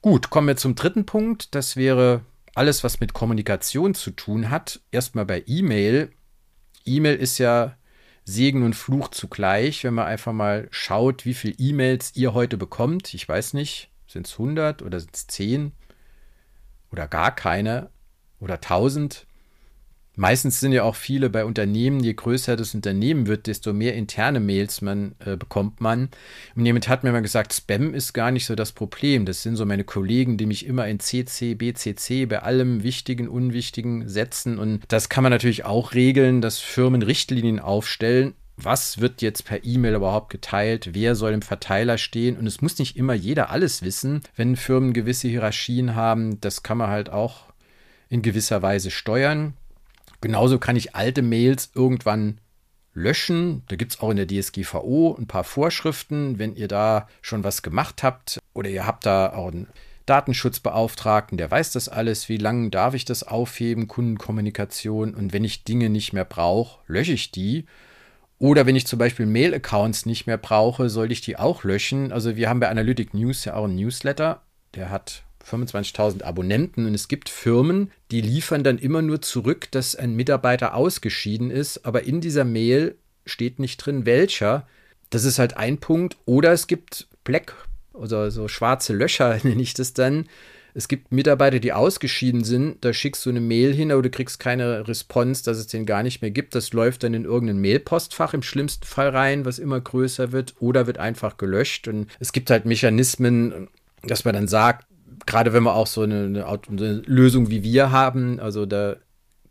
Gut, 0.00 0.30
kommen 0.30 0.48
wir 0.48 0.56
zum 0.56 0.74
dritten 0.74 1.04
Punkt. 1.04 1.54
Das 1.54 1.76
wäre 1.76 2.22
alles, 2.54 2.82
was 2.84 2.98
mit 2.98 3.12
Kommunikation 3.12 3.94
zu 3.94 4.10
tun 4.12 4.48
hat. 4.48 4.80
Erstmal 4.90 5.26
bei 5.26 5.44
E-Mail. 5.46 6.10
E-Mail 6.86 7.16
ist 7.16 7.36
ja 7.36 7.76
Segen 8.24 8.62
und 8.62 8.74
Fluch 8.74 9.08
zugleich, 9.08 9.84
wenn 9.84 9.94
man 9.94 10.06
einfach 10.06 10.32
mal 10.32 10.68
schaut, 10.70 11.24
wie 11.24 11.34
viele 11.34 11.54
E-Mails 11.58 12.14
ihr 12.14 12.34
heute 12.34 12.56
bekommt. 12.56 13.12
Ich 13.14 13.28
weiß 13.28 13.54
nicht, 13.54 13.90
sind 14.06 14.26
es 14.26 14.34
100 14.34 14.82
oder 14.82 15.00
sind 15.00 15.14
es 15.14 15.26
10 15.26 15.72
oder 16.90 17.08
gar 17.08 17.34
keine 17.34 17.90
oder 18.40 18.54
1000. 18.54 19.26
Meistens 20.14 20.60
sind 20.60 20.72
ja 20.72 20.82
auch 20.82 20.94
viele 20.94 21.30
bei 21.30 21.44
Unternehmen, 21.44 22.00
je 22.00 22.12
größer 22.12 22.54
das 22.54 22.74
Unternehmen 22.74 23.26
wird, 23.26 23.46
desto 23.46 23.72
mehr 23.72 23.94
interne 23.94 24.40
Mails 24.40 24.82
man 24.82 25.14
äh, 25.24 25.36
bekommt 25.36 25.80
man. 25.80 26.10
Und 26.54 26.66
jemand 26.66 26.88
hat 26.88 27.02
mir 27.02 27.12
mal 27.12 27.22
gesagt, 27.22 27.54
Spam 27.54 27.94
ist 27.94 28.12
gar 28.12 28.30
nicht 28.30 28.44
so 28.44 28.54
das 28.54 28.72
Problem. 28.72 29.24
Das 29.24 29.42
sind 29.42 29.56
so 29.56 29.64
meine 29.64 29.84
Kollegen, 29.84 30.36
die 30.36 30.44
mich 30.44 30.66
immer 30.66 30.86
in 30.86 31.00
CC, 31.00 31.54
BCC 31.54 32.26
bei 32.26 32.42
allem 32.42 32.82
Wichtigen, 32.82 33.26
Unwichtigen 33.26 34.06
setzen. 34.06 34.58
Und 34.58 34.82
das 34.88 35.08
kann 35.08 35.22
man 35.22 35.32
natürlich 35.32 35.64
auch 35.64 35.94
regeln, 35.94 36.42
dass 36.42 36.58
Firmen 36.58 37.00
Richtlinien 37.02 37.58
aufstellen. 37.58 38.34
Was 38.58 39.00
wird 39.00 39.22
jetzt 39.22 39.46
per 39.46 39.64
E-Mail 39.64 39.94
überhaupt 39.94 40.30
geteilt? 40.30 40.90
Wer 40.92 41.14
soll 41.14 41.32
im 41.32 41.40
Verteiler 41.40 41.96
stehen? 41.96 42.36
Und 42.36 42.46
es 42.46 42.60
muss 42.60 42.78
nicht 42.78 42.98
immer 42.98 43.14
jeder 43.14 43.48
alles 43.48 43.82
wissen. 43.82 44.20
Wenn 44.36 44.56
Firmen 44.56 44.92
gewisse 44.92 45.28
Hierarchien 45.28 45.94
haben, 45.94 46.38
das 46.42 46.62
kann 46.62 46.76
man 46.76 46.90
halt 46.90 47.08
auch 47.08 47.46
in 48.10 48.20
gewisser 48.20 48.60
Weise 48.60 48.90
steuern. 48.90 49.54
Genauso 50.22 50.58
kann 50.58 50.76
ich 50.76 50.94
alte 50.94 51.20
Mails 51.20 51.70
irgendwann 51.74 52.38
löschen. 52.94 53.62
Da 53.68 53.76
gibt 53.76 53.92
es 53.92 54.00
auch 54.00 54.10
in 54.10 54.16
der 54.16 54.28
DSGVO 54.28 55.16
ein 55.18 55.26
paar 55.26 55.44
Vorschriften. 55.44 56.38
Wenn 56.38 56.54
ihr 56.54 56.68
da 56.68 57.08
schon 57.20 57.44
was 57.44 57.62
gemacht 57.62 58.02
habt 58.02 58.38
oder 58.54 58.70
ihr 58.70 58.86
habt 58.86 59.04
da 59.04 59.32
auch 59.32 59.48
einen 59.48 59.66
Datenschutzbeauftragten, 60.06 61.38
der 61.38 61.50
weiß 61.50 61.72
das 61.72 61.88
alles, 61.88 62.28
wie 62.28 62.36
lange 62.36 62.70
darf 62.70 62.94
ich 62.94 63.04
das 63.04 63.22
aufheben, 63.24 63.88
Kundenkommunikation 63.88 65.14
und 65.14 65.32
wenn 65.32 65.44
ich 65.44 65.64
Dinge 65.64 65.90
nicht 65.90 66.12
mehr 66.12 66.24
brauche, 66.24 66.80
lösche 66.86 67.12
ich 67.12 67.30
die. 67.32 67.66
Oder 68.38 68.66
wenn 68.66 68.76
ich 68.76 68.86
zum 68.86 68.98
Beispiel 68.98 69.26
Mail-Accounts 69.26 70.06
nicht 70.06 70.26
mehr 70.26 70.38
brauche, 70.38 70.88
soll 70.88 71.12
ich 71.12 71.20
die 71.20 71.36
auch 71.36 71.62
löschen. 71.62 72.12
Also 72.12 72.36
wir 72.36 72.48
haben 72.48 72.60
bei 72.60 72.68
Analytic 72.68 73.14
News 73.14 73.44
ja 73.44 73.54
auch 73.54 73.64
einen 73.64 73.76
Newsletter, 73.76 74.42
der 74.74 74.90
hat 74.90 75.24
25.000 75.48 76.22
Abonnenten 76.22 76.86
und 76.86 76.94
es 76.94 77.08
gibt 77.08 77.28
Firmen, 77.28 77.90
die 78.10 78.20
liefern 78.20 78.64
dann 78.64 78.78
immer 78.78 79.02
nur 79.02 79.22
zurück, 79.22 79.70
dass 79.70 79.96
ein 79.96 80.14
Mitarbeiter 80.14 80.74
ausgeschieden 80.74 81.50
ist, 81.50 81.84
aber 81.84 82.04
in 82.04 82.20
dieser 82.20 82.44
Mail 82.44 82.96
steht 83.26 83.58
nicht 83.58 83.78
drin, 83.78 84.06
welcher. 84.06 84.66
Das 85.10 85.24
ist 85.24 85.38
halt 85.38 85.56
ein 85.56 85.78
Punkt. 85.78 86.16
Oder 86.24 86.52
es 86.52 86.66
gibt 86.66 87.08
Black, 87.24 87.54
also 87.94 88.30
so 88.30 88.48
schwarze 88.48 88.92
Löcher 88.92 89.38
nenne 89.42 89.62
ich 89.62 89.74
das 89.74 89.92
dann. 89.92 90.26
Es 90.74 90.88
gibt 90.88 91.12
Mitarbeiter, 91.12 91.58
die 91.58 91.74
ausgeschieden 91.74 92.44
sind, 92.44 92.82
da 92.82 92.94
schickst 92.94 93.26
du 93.26 93.30
eine 93.30 93.42
Mail 93.42 93.74
hin, 93.74 93.92
aber 93.92 94.00
du 94.00 94.08
kriegst 94.08 94.40
keine 94.40 94.88
Response, 94.88 95.44
dass 95.44 95.58
es 95.58 95.66
den 95.66 95.84
gar 95.84 96.02
nicht 96.02 96.22
mehr 96.22 96.30
gibt. 96.30 96.54
Das 96.54 96.72
läuft 96.72 97.02
dann 97.02 97.12
in 97.12 97.26
irgendein 97.26 97.60
Mailpostfach 97.60 98.32
im 98.32 98.42
schlimmsten 98.42 98.86
Fall 98.86 99.10
rein, 99.10 99.44
was 99.44 99.58
immer 99.58 99.78
größer 99.78 100.32
wird, 100.32 100.54
oder 100.60 100.86
wird 100.86 100.96
einfach 100.96 101.36
gelöscht. 101.36 101.88
Und 101.88 102.06
es 102.20 102.32
gibt 102.32 102.50
halt 102.50 102.64
Mechanismen, 102.64 103.68
dass 104.02 104.24
man 104.24 104.34
dann 104.34 104.48
sagt, 104.48 104.86
gerade 105.26 105.52
wenn 105.52 105.62
wir 105.62 105.74
auch 105.74 105.86
so 105.86 106.02
eine, 106.02 106.24
eine, 106.24 106.46
eine, 106.46 106.92
Lösung 107.06 107.50
wie 107.50 107.62
wir 107.62 107.90
haben, 107.90 108.40
also 108.40 108.66
da 108.66 108.96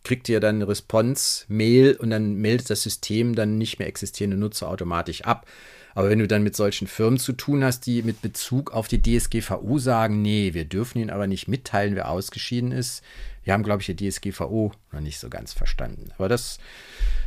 kriegt 0.03 0.29
ihr 0.29 0.39
dann 0.39 0.55
eine 0.55 0.67
Response-Mail 0.67 1.97
und 1.97 2.09
dann 2.09 2.35
meldet 2.35 2.69
das 2.69 2.81
System 2.81 3.35
dann 3.35 3.57
nicht 3.57 3.79
mehr 3.79 3.87
existierende 3.87 4.37
Nutzer 4.37 4.67
automatisch 4.67 5.21
ab. 5.23 5.45
Aber 5.93 6.09
wenn 6.09 6.19
du 6.19 6.27
dann 6.27 6.43
mit 6.43 6.55
solchen 6.55 6.87
Firmen 6.87 7.19
zu 7.19 7.33
tun 7.33 7.63
hast, 7.63 7.85
die 7.85 8.01
mit 8.01 8.21
Bezug 8.21 8.71
auf 8.71 8.87
die 8.87 9.01
DSGVO 9.01 9.77
sagen, 9.77 10.21
nee, 10.21 10.53
wir 10.53 10.65
dürfen 10.65 10.99
ihnen 10.99 11.09
aber 11.09 11.27
nicht 11.27 11.47
mitteilen, 11.47 11.95
wer 11.95 12.09
ausgeschieden 12.09 12.71
ist, 12.71 13.03
wir 13.43 13.53
haben, 13.53 13.63
glaube 13.63 13.81
ich, 13.81 13.93
die 13.93 14.09
DSGVO 14.09 14.71
noch 14.91 15.01
nicht 15.01 15.19
so 15.19 15.29
ganz 15.29 15.53
verstanden. 15.53 16.11
Aber 16.17 16.29
das, 16.29 16.59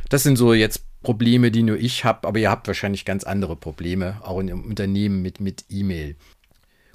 das 0.09 0.23
sind 0.23 0.37
so 0.37 0.53
jetzt 0.53 0.83
Probleme, 1.03 1.51
die 1.51 1.63
nur 1.63 1.77
ich 1.77 2.03
habe, 2.03 2.27
aber 2.27 2.39
ihr 2.39 2.49
habt 2.49 2.67
wahrscheinlich 2.67 3.05
ganz 3.05 3.23
andere 3.23 3.55
Probleme, 3.55 4.17
auch 4.23 4.39
in 4.39 4.51
Unternehmen 4.51 5.21
mit, 5.21 5.39
mit 5.39 5.65
E-Mail. 5.69 6.15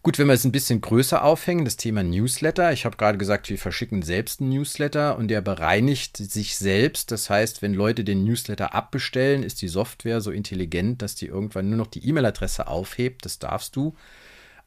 Gut, 0.03 0.19
wenn 0.19 0.29
wir 0.29 0.33
es 0.33 0.45
ein 0.45 0.53
bisschen 0.53 0.81
größer 0.81 1.23
aufhängen, 1.23 1.67
das 1.67 1.77
Thema 1.77 2.03
Newsletter. 2.03 2.73
Ich 2.73 2.87
habe 2.87 2.97
gerade 2.97 3.19
gesagt, 3.19 3.51
wir 3.51 3.59
verschicken 3.59 4.01
selbst 4.01 4.41
einen 4.41 4.49
Newsletter 4.49 5.19
und 5.19 5.29
der 5.29 5.43
bereinigt 5.43 6.17
sich 6.17 6.57
selbst. 6.57 7.13
Das 7.13 7.29
heißt, 7.29 7.61
wenn 7.61 7.75
Leute 7.75 8.03
den 8.03 8.25
Newsletter 8.25 8.75
abbestellen, 8.75 9.43
ist 9.43 9.61
die 9.61 9.69
Software 9.69 10.23
so 10.23 10.31
intelligent, 10.31 11.03
dass 11.03 11.17
die 11.17 11.27
irgendwann 11.27 11.69
nur 11.69 11.77
noch 11.77 11.87
die 11.87 12.09
E-Mail-Adresse 12.09 12.67
aufhebt. 12.67 13.27
Das 13.27 13.39
darfst 13.39 13.77
du. 13.77 13.95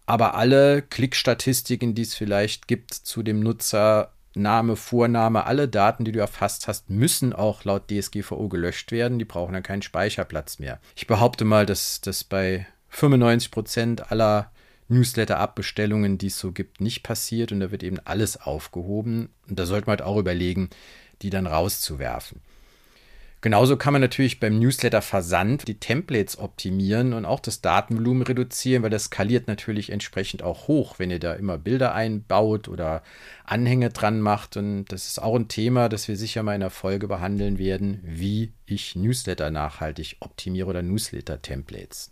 Aber 0.05 0.35
alle 0.35 0.83
Klickstatistiken, 0.83 1.95
die 1.95 2.03
es 2.03 2.13
vielleicht 2.13 2.67
gibt 2.67 2.93
zu 2.93 3.23
dem 3.23 3.39
Nutzer, 3.39 4.11
Name, 4.35 4.75
Vorname, 4.75 5.47
alle 5.47 5.67
Daten, 5.67 6.05
die 6.05 6.11
du 6.11 6.19
erfasst 6.19 6.67
hast, 6.67 6.91
müssen 6.91 7.33
auch 7.33 7.63
laut 7.63 7.89
DSGVO 7.89 8.49
gelöscht 8.49 8.91
werden. 8.91 9.17
Die 9.17 9.25
brauchen 9.25 9.53
dann 9.53 9.63
keinen 9.63 9.81
Speicherplatz 9.81 10.59
mehr. 10.59 10.79
Ich 10.95 11.07
behaupte 11.07 11.43
mal, 11.43 11.65
dass 11.65 12.01
das 12.01 12.23
bei 12.23 12.67
95 12.89 13.49
Prozent 13.49 14.11
aller 14.11 14.51
Newsletter-Abbestellungen, 14.87 16.17
die 16.17 16.27
es 16.27 16.39
so 16.39 16.51
gibt, 16.51 16.81
nicht 16.81 17.03
passiert 17.03 17.51
und 17.51 17.59
da 17.59 17.71
wird 17.71 17.83
eben 17.83 17.99
alles 18.05 18.37
aufgehoben. 18.37 19.29
Und 19.47 19.59
da 19.59 19.65
sollte 19.65 19.87
man 19.87 19.97
halt 19.97 20.07
auch 20.07 20.17
überlegen, 20.17 20.69
die 21.21 21.29
dann 21.29 21.47
rauszuwerfen. 21.47 22.41
Genauso 23.43 23.75
kann 23.75 23.91
man 23.91 24.01
natürlich 24.01 24.39
beim 24.39 24.57
Newsletter-Versand 24.57 25.67
die 25.67 25.77
Templates 25.77 26.39
optimieren 26.39 27.11
und 27.11 27.25
auch 27.25 27.41
das 27.41 27.59
Datenvolumen 27.59 28.23
reduzieren, 28.23 28.83
weil 28.83 28.89
das 28.89 29.05
skaliert 29.05 29.49
natürlich 29.49 29.89
entsprechend 29.89 30.43
auch 30.43 30.69
hoch, 30.69 30.97
wenn 30.97 31.11
ihr 31.11 31.19
da 31.19 31.33
immer 31.33 31.57
Bilder 31.57 31.93
einbaut 31.93 32.69
oder 32.69 33.03
Anhänge 33.43 33.89
dran 33.89 34.21
macht. 34.21 34.55
Und 34.55 34.85
das 34.85 35.07
ist 35.07 35.21
auch 35.21 35.35
ein 35.35 35.49
Thema, 35.49 35.89
das 35.89 36.07
wir 36.07 36.15
sicher 36.15 36.41
mal 36.41 36.55
in 36.55 36.61
der 36.61 36.69
Folge 36.69 37.09
behandeln 37.09 37.57
werden, 37.57 37.99
wie 38.05 38.53
ich 38.65 38.95
Newsletter 38.95 39.51
nachhaltig 39.51 40.15
optimiere 40.21 40.69
oder 40.69 40.81
Newsletter-Templates. 40.81 42.11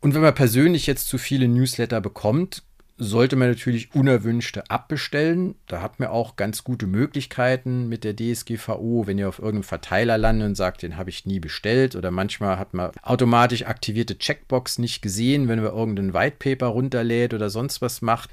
Und 0.00 0.14
wenn 0.14 0.22
man 0.22 0.34
persönlich 0.34 0.86
jetzt 0.86 1.08
zu 1.08 1.18
viele 1.18 1.48
Newsletter 1.48 2.00
bekommt, 2.00 2.62
sollte 2.98 3.36
man 3.36 3.48
natürlich 3.48 3.94
unerwünschte 3.94 4.70
abbestellen. 4.70 5.54
Da 5.66 5.80
hat 5.80 6.00
man 6.00 6.08
auch 6.08 6.34
ganz 6.34 6.64
gute 6.64 6.86
Möglichkeiten 6.86 7.88
mit 7.88 8.02
der 8.02 8.16
DSGVO, 8.16 9.06
wenn 9.06 9.18
ihr 9.18 9.28
auf 9.28 9.38
irgendeinem 9.38 9.62
Verteiler 9.62 10.18
landet 10.18 10.48
und 10.48 10.54
sagt, 10.56 10.82
den 10.82 10.96
habe 10.96 11.10
ich 11.10 11.24
nie 11.24 11.38
bestellt. 11.38 11.94
Oder 11.94 12.10
manchmal 12.10 12.58
hat 12.58 12.74
man 12.74 12.90
automatisch 13.02 13.64
aktivierte 13.66 14.18
Checkbox 14.18 14.78
nicht 14.78 15.00
gesehen, 15.00 15.46
wenn 15.46 15.62
man 15.62 15.72
irgendein 15.72 16.12
Whitepaper 16.12 16.66
runterlädt 16.66 17.34
oder 17.34 17.50
sonst 17.50 17.80
was 17.80 18.02
macht. 18.02 18.30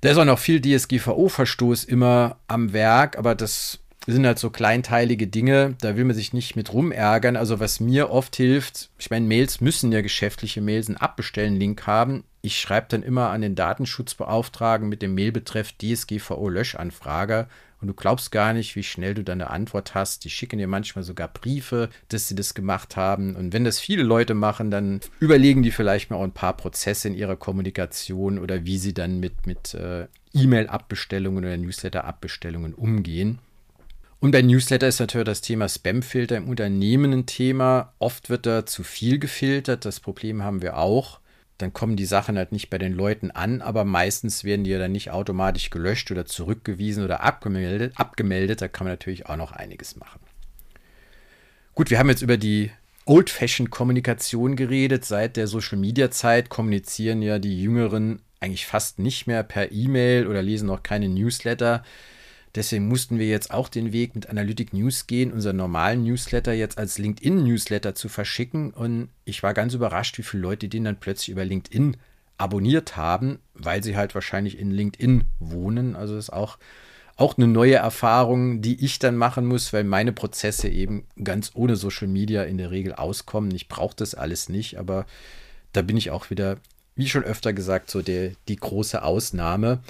Da 0.00 0.10
ist 0.10 0.18
auch 0.18 0.24
noch 0.24 0.38
viel 0.38 0.60
DSGVO-Verstoß 0.60 1.84
immer 1.84 2.38
am 2.48 2.72
Werk, 2.72 3.18
aber 3.18 3.34
das 3.34 3.80
sind 4.12 4.26
halt 4.26 4.38
so 4.38 4.50
kleinteilige 4.50 5.26
Dinge, 5.26 5.74
da 5.80 5.96
will 5.96 6.04
man 6.04 6.14
sich 6.14 6.32
nicht 6.32 6.54
mit 6.54 6.72
rumärgern. 6.72 7.36
Also 7.36 7.58
was 7.58 7.80
mir 7.80 8.10
oft 8.10 8.36
hilft, 8.36 8.90
ich 8.98 9.10
meine, 9.10 9.26
Mails 9.26 9.60
müssen 9.60 9.90
ja 9.90 10.00
geschäftliche 10.00 10.60
Mails 10.60 10.88
einen 10.88 10.96
Abbestellen-Link 10.96 11.86
haben. 11.86 12.24
Ich 12.40 12.60
schreibe 12.60 12.86
dann 12.88 13.02
immer 13.02 13.30
an 13.30 13.42
den 13.42 13.56
Datenschutzbeauftragten 13.56 14.88
mit 14.88 15.02
dem 15.02 15.14
Mailbetreff 15.14 15.72
DSGVO-Löschanfrage 15.72 17.48
und 17.80 17.88
du 17.88 17.94
glaubst 17.94 18.32
gar 18.32 18.52
nicht, 18.52 18.74
wie 18.74 18.82
schnell 18.82 19.14
du 19.14 19.22
deine 19.22 19.50
Antwort 19.50 19.94
hast. 19.94 20.24
Die 20.24 20.30
schicken 20.30 20.58
dir 20.58 20.66
manchmal 20.66 21.04
sogar 21.04 21.28
Briefe, 21.28 21.90
dass 22.08 22.26
sie 22.28 22.34
das 22.34 22.54
gemacht 22.54 22.96
haben. 22.96 23.36
Und 23.36 23.52
wenn 23.52 23.64
das 23.64 23.78
viele 23.78 24.02
Leute 24.02 24.34
machen, 24.34 24.70
dann 24.70 25.00
überlegen 25.20 25.62
die 25.62 25.70
vielleicht 25.70 26.10
mal 26.10 26.16
auch 26.16 26.22
ein 26.22 26.32
paar 26.32 26.56
Prozesse 26.56 27.08
in 27.08 27.14
ihrer 27.14 27.36
Kommunikation 27.36 28.38
oder 28.38 28.64
wie 28.64 28.78
sie 28.78 28.94
dann 28.94 29.20
mit, 29.20 29.46
mit 29.46 29.74
äh, 29.74 30.06
E-Mail-Abbestellungen 30.32 31.44
oder 31.44 31.56
Newsletter-Abbestellungen 31.56 32.72
umgehen. 32.72 33.40
Und 34.18 34.30
bei 34.30 34.42
Newsletter 34.42 34.88
ist 34.88 34.98
natürlich 34.98 35.26
das 35.26 35.42
Thema 35.42 35.68
Spamfilter 35.68 36.36
im 36.36 36.48
Unternehmen 36.48 37.12
ein 37.12 37.26
Thema. 37.26 37.92
Oft 37.98 38.30
wird 38.30 38.46
da 38.46 38.64
zu 38.64 38.82
viel 38.82 39.18
gefiltert. 39.18 39.84
Das 39.84 40.00
Problem 40.00 40.42
haben 40.42 40.62
wir 40.62 40.78
auch. 40.78 41.20
dann 41.58 41.72
kommen 41.72 41.96
die 41.96 42.04
Sachen 42.04 42.36
halt 42.36 42.52
nicht 42.52 42.68
bei 42.68 42.76
den 42.76 42.92
Leuten 42.92 43.30
an, 43.30 43.62
aber 43.62 43.84
meistens 43.84 44.44
werden 44.44 44.64
die 44.64 44.70
ja 44.70 44.78
dann 44.78 44.92
nicht 44.92 45.10
automatisch 45.10 45.70
gelöscht 45.70 46.10
oder 46.10 46.26
zurückgewiesen 46.26 47.02
oder 47.02 47.22
abgemeldet. 47.22 47.94
Abgemeldet, 47.96 48.60
da 48.60 48.68
kann 48.68 48.84
man 48.84 48.92
natürlich 48.92 49.26
auch 49.26 49.36
noch 49.36 49.52
einiges 49.52 49.96
machen. 49.96 50.20
Gut, 51.74 51.90
wir 51.90 51.98
haben 51.98 52.10
jetzt 52.10 52.22
über 52.22 52.36
die 52.36 52.70
Old-Fashioned-Kommunikation 53.06 54.56
geredet. 54.56 55.04
Seit 55.04 55.36
der 55.36 55.46
Social-Media-Zeit 55.46 56.50
kommunizieren 56.50 57.22
ja 57.22 57.38
die 57.38 57.62
Jüngeren 57.62 58.20
eigentlich 58.40 58.66
fast 58.66 58.98
nicht 58.98 59.26
mehr 59.26 59.42
per 59.42 59.72
E-Mail 59.72 60.26
oder 60.26 60.42
lesen 60.42 60.68
auch 60.68 60.82
keine 60.82 61.08
Newsletter. 61.08 61.84
Deswegen 62.56 62.88
mussten 62.88 63.18
wir 63.18 63.28
jetzt 63.28 63.50
auch 63.52 63.68
den 63.68 63.92
Weg 63.92 64.14
mit 64.14 64.30
Analytic 64.30 64.72
News 64.72 65.06
gehen, 65.06 65.30
unseren 65.30 65.56
normalen 65.56 66.02
Newsletter 66.04 66.54
jetzt 66.54 66.78
als 66.78 66.96
LinkedIn-Newsletter 66.96 67.94
zu 67.94 68.08
verschicken. 68.08 68.70
Und 68.70 69.10
ich 69.26 69.42
war 69.42 69.52
ganz 69.52 69.74
überrascht, 69.74 70.16
wie 70.16 70.22
viele 70.22 70.42
Leute 70.42 70.68
den 70.68 70.84
dann 70.84 70.98
plötzlich 70.98 71.28
über 71.28 71.44
LinkedIn 71.44 71.98
abonniert 72.38 72.96
haben, 72.96 73.38
weil 73.54 73.84
sie 73.84 73.96
halt 73.96 74.14
wahrscheinlich 74.14 74.58
in 74.58 74.70
LinkedIn 74.70 75.24
wohnen. 75.38 75.96
Also 75.96 76.16
das 76.16 76.26
ist 76.26 76.32
auch, 76.32 76.58
auch 77.16 77.36
eine 77.36 77.46
neue 77.46 77.76
Erfahrung, 77.76 78.62
die 78.62 78.82
ich 78.82 78.98
dann 78.98 79.16
machen 79.16 79.44
muss, 79.44 79.74
weil 79.74 79.84
meine 79.84 80.12
Prozesse 80.12 80.68
eben 80.68 81.04
ganz 81.22 81.52
ohne 81.54 81.76
Social 81.76 82.08
Media 82.08 82.42
in 82.44 82.56
der 82.56 82.70
Regel 82.70 82.94
auskommen. 82.94 83.50
Ich 83.54 83.68
brauche 83.68 83.96
das 83.96 84.14
alles 84.14 84.48
nicht, 84.48 84.78
aber 84.78 85.04
da 85.72 85.82
bin 85.82 85.98
ich 85.98 86.10
auch 86.10 86.30
wieder, 86.30 86.56
wie 86.94 87.08
schon 87.08 87.24
öfter 87.24 87.52
gesagt, 87.52 87.90
so 87.90 88.00
der, 88.00 88.32
die 88.48 88.56
große 88.56 89.02
Ausnahme. 89.02 89.80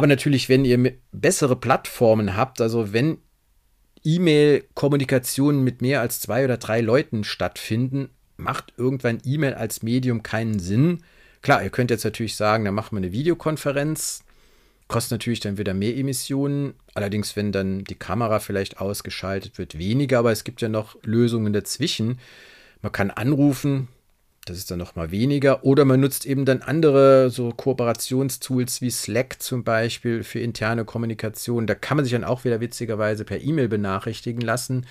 Aber 0.00 0.06
natürlich, 0.06 0.48
wenn 0.48 0.64
ihr 0.64 0.94
bessere 1.12 1.56
Plattformen 1.56 2.34
habt, 2.34 2.62
also 2.62 2.94
wenn 2.94 3.18
E-Mail-Kommunikationen 4.02 5.62
mit 5.62 5.82
mehr 5.82 6.00
als 6.00 6.20
zwei 6.20 6.42
oder 6.42 6.56
drei 6.56 6.80
Leuten 6.80 7.22
stattfinden, 7.22 8.08
macht 8.38 8.72
irgendwann 8.78 9.18
E-Mail 9.26 9.52
als 9.52 9.82
Medium 9.82 10.22
keinen 10.22 10.58
Sinn. 10.58 11.02
Klar, 11.42 11.62
ihr 11.62 11.68
könnt 11.68 11.90
jetzt 11.90 12.04
natürlich 12.04 12.34
sagen, 12.34 12.64
dann 12.64 12.72
machen 12.72 12.92
wir 12.92 13.02
eine 13.02 13.12
Videokonferenz. 13.12 14.24
Kostet 14.88 15.10
natürlich 15.10 15.40
dann 15.40 15.58
wieder 15.58 15.74
mehr 15.74 15.94
Emissionen. 15.94 16.72
Allerdings, 16.94 17.36
wenn 17.36 17.52
dann 17.52 17.84
die 17.84 17.94
Kamera 17.94 18.38
vielleicht 18.40 18.80
ausgeschaltet 18.80 19.58
wird, 19.58 19.76
weniger. 19.76 20.20
Aber 20.20 20.32
es 20.32 20.44
gibt 20.44 20.62
ja 20.62 20.70
noch 20.70 20.96
Lösungen 21.02 21.52
dazwischen. 21.52 22.20
Man 22.80 22.92
kann 22.92 23.10
anrufen, 23.10 23.88
das 24.50 24.58
ist 24.58 24.70
dann 24.70 24.78
noch 24.78 24.96
mal 24.96 25.10
weniger. 25.10 25.64
Oder 25.64 25.84
man 25.84 26.00
nutzt 26.00 26.26
eben 26.26 26.44
dann 26.44 26.62
andere 26.62 27.30
so 27.30 27.50
Kooperationstools 27.50 28.80
wie 28.82 28.90
Slack 28.90 29.40
zum 29.40 29.64
Beispiel 29.64 30.24
für 30.24 30.40
interne 30.40 30.84
Kommunikation. 30.84 31.66
Da 31.66 31.74
kann 31.74 31.96
man 31.96 32.04
sich 32.04 32.12
dann 32.12 32.24
auch 32.24 32.44
wieder 32.44 32.60
witzigerweise 32.60 33.24
per 33.24 33.40
E-Mail 33.40 33.68
benachrichtigen 33.68 34.40
lassen. 34.40 34.86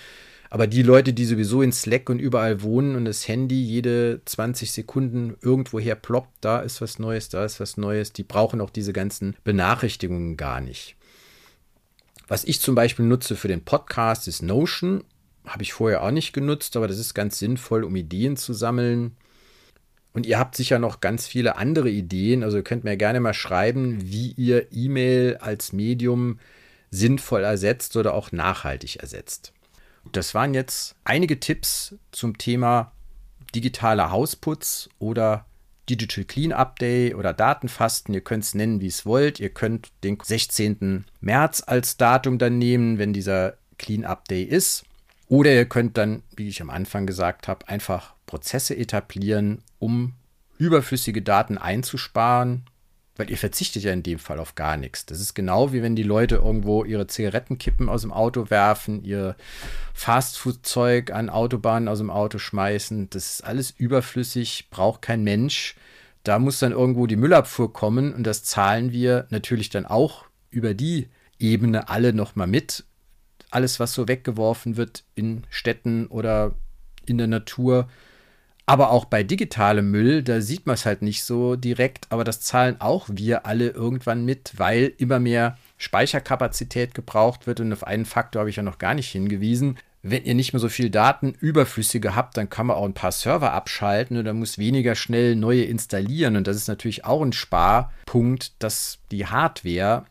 Aber 0.49 0.65
die 0.65 0.81
Leute, 0.81 1.13
die 1.13 1.25
sowieso 1.25 1.61
in 1.61 1.71
Slack 1.71 2.09
und 2.09 2.19
überall 2.19 2.63
wohnen 2.63 2.95
und 2.95 3.05
das 3.05 3.27
Handy 3.27 3.61
jede 3.61 4.21
20 4.25 4.71
Sekunden 4.71 5.35
irgendwoher 5.41 5.95
ploppt, 5.95 6.33
da 6.41 6.59
ist 6.61 6.81
was 6.81 6.97
Neues, 6.97 7.29
da 7.29 7.45
ist 7.45 7.59
was 7.59 7.77
Neues, 7.77 8.13
die 8.13 8.23
brauchen 8.23 8.59
auch 8.61 8.71
diese 8.71 8.93
ganzen 8.93 9.35
Benachrichtigungen 9.43 10.37
gar 10.37 10.59
nicht. 10.61 10.95
Was 12.27 12.45
ich 12.45 12.61
zum 12.61 12.75
Beispiel 12.75 13.05
nutze 13.05 13.35
für 13.35 13.47
den 13.47 13.63
Podcast 13.63 14.27
ist 14.27 14.41
Notion. 14.41 15.03
Habe 15.45 15.63
ich 15.63 15.73
vorher 15.73 16.03
auch 16.03 16.11
nicht 16.11 16.31
genutzt, 16.31 16.77
aber 16.77 16.87
das 16.87 16.97
ist 16.97 17.13
ganz 17.13 17.39
sinnvoll, 17.39 17.83
um 17.83 17.95
Ideen 17.95 18.37
zu 18.37 18.53
sammeln. 18.53 19.15
Und 20.19 20.25
ihr 20.25 20.37
habt 20.37 20.57
sicher 20.57 20.79
noch 20.79 20.99
ganz 20.99 21.27
viele 21.27 21.55
andere 21.55 21.89
Ideen. 21.89 22.43
Also 22.43 22.57
ihr 22.57 22.63
könnt 22.63 22.83
mir 22.83 22.97
gerne 22.97 23.21
mal 23.21 23.33
schreiben, 23.33 23.99
wie 24.01 24.33
ihr 24.33 24.67
E-Mail 24.69 25.37
als 25.37 25.71
Medium 25.71 26.39
sinnvoll 26.91 27.45
ersetzt 27.45 27.95
oder 27.95 28.13
auch 28.13 28.33
nachhaltig 28.33 28.97
ersetzt. 28.97 29.53
Das 30.11 30.33
waren 30.35 30.53
jetzt 30.53 30.97
einige 31.05 31.39
Tipps 31.39 31.95
zum 32.11 32.37
Thema 32.37 32.91
digitaler 33.55 34.11
Hausputz 34.11 34.89
oder 34.99 35.45
Digital 35.89 36.25
Cleanup 36.25 36.77
Day 36.79 37.13
oder 37.13 37.31
Datenfasten. 37.31 38.13
Ihr 38.13 38.19
könnt 38.19 38.43
es 38.43 38.53
nennen, 38.53 38.81
wie 38.81 38.87
es 38.87 39.05
wollt. 39.05 39.39
Ihr 39.39 39.51
könnt 39.51 39.87
den 40.03 40.17
16. 40.21 41.05
März 41.21 41.63
als 41.65 41.95
Datum 41.95 42.39
dann 42.39 42.57
nehmen, 42.57 42.97
wenn 42.97 43.13
dieser 43.13 43.53
Cleanup 43.77 44.25
Day 44.25 44.43
ist. 44.43 44.83
Oder 45.29 45.53
ihr 45.53 45.65
könnt 45.65 45.95
dann, 45.95 46.23
wie 46.35 46.49
ich 46.49 46.61
am 46.61 46.69
Anfang 46.69 47.07
gesagt 47.07 47.47
habe, 47.47 47.69
einfach 47.69 48.15
Prozesse 48.29 48.77
etablieren, 48.77 49.63
um 49.79 50.13
überflüssige 50.59 51.23
Daten 51.23 51.57
einzusparen, 51.57 52.63
weil 53.15 53.31
ihr 53.31 53.37
verzichtet 53.37 53.83
ja 53.83 53.91
in 53.91 54.03
dem 54.03 54.19
Fall 54.19 54.37
auf 54.37 54.53
gar 54.53 54.77
nichts. 54.77 55.07
Das 55.07 55.19
ist 55.19 55.33
genau 55.33 55.73
wie 55.73 55.81
wenn 55.81 55.95
die 55.95 56.03
Leute 56.03 56.35
irgendwo 56.35 56.85
ihre 56.85 57.07
Zigarettenkippen 57.07 57.89
aus 57.89 58.03
dem 58.03 58.13
Auto 58.13 58.51
werfen, 58.51 59.03
ihr 59.03 59.35
Fastfood-Zeug 59.95 61.11
an 61.11 61.31
Autobahnen 61.31 61.89
aus 61.89 61.97
dem 61.97 62.11
Auto 62.11 62.37
schmeißen. 62.37 63.09
Das 63.09 63.31
ist 63.31 63.43
alles 63.43 63.71
überflüssig, 63.71 64.67
braucht 64.69 65.01
kein 65.01 65.23
Mensch. 65.23 65.75
Da 66.23 66.37
muss 66.37 66.59
dann 66.59 66.71
irgendwo 66.71 67.07
die 67.07 67.15
Müllabfuhr 67.15 67.73
kommen 67.73 68.13
und 68.13 68.23
das 68.23 68.43
zahlen 68.43 68.91
wir 68.91 69.25
natürlich 69.31 69.69
dann 69.69 69.87
auch 69.87 70.25
über 70.51 70.75
die 70.75 71.09
Ebene 71.39 71.89
alle 71.89 72.13
nochmal 72.13 72.47
mit 72.47 72.83
alles, 73.49 73.79
was 73.79 73.93
so 73.93 74.07
weggeworfen 74.07 74.77
wird 74.77 75.03
in 75.15 75.47
Städten 75.49 76.05
oder 76.07 76.53
in 77.07 77.17
der 77.17 77.27
Natur. 77.27 77.89
Aber 78.69 78.91
auch 78.91 79.05
bei 79.05 79.23
digitalem 79.23 79.89
Müll, 79.89 80.21
da 80.21 80.41
sieht 80.41 80.67
man 80.67 80.75
es 80.75 80.85
halt 80.85 81.01
nicht 81.01 81.23
so 81.23 81.55
direkt, 81.55 82.05
aber 82.11 82.23
das 82.23 82.41
zahlen 82.41 82.75
auch 82.77 83.07
wir 83.11 83.47
alle 83.47 83.69
irgendwann 83.69 84.25
mit, 84.25 84.53
weil 84.57 84.93
immer 84.99 85.19
mehr 85.19 85.57
Speicherkapazität 85.77 86.93
gebraucht 86.93 87.47
wird. 87.47 87.61
Und 87.61 87.73
auf 87.73 87.83
einen 87.83 88.05
Faktor 88.05 88.41
habe 88.41 88.51
ich 88.51 88.57
ja 88.57 88.61
noch 88.61 88.77
gar 88.77 88.93
nicht 88.93 89.09
hingewiesen. 89.09 89.79
Wenn 90.03 90.23
ihr 90.23 90.35
nicht 90.35 90.53
mehr 90.53 90.59
so 90.59 90.69
viel 90.69 90.91
Daten 90.91 91.31
überflüssige 91.31 92.15
habt, 92.15 92.37
dann 92.37 92.51
kann 92.51 92.67
man 92.67 92.75
auch 92.77 92.85
ein 92.85 92.93
paar 92.93 93.11
Server 93.11 93.53
abschalten 93.53 94.17
und 94.17 94.25
dann 94.25 94.37
muss 94.37 94.59
weniger 94.59 94.93
schnell 94.93 95.35
neue 95.35 95.63
installieren. 95.63 96.35
Und 96.35 96.45
das 96.45 96.55
ist 96.55 96.67
natürlich 96.67 97.05
auch 97.05 97.23
ein 97.23 97.33
Sparpunkt, 97.33 98.53
dass 98.61 98.99
die 99.09 99.25
Hardware 99.25 100.05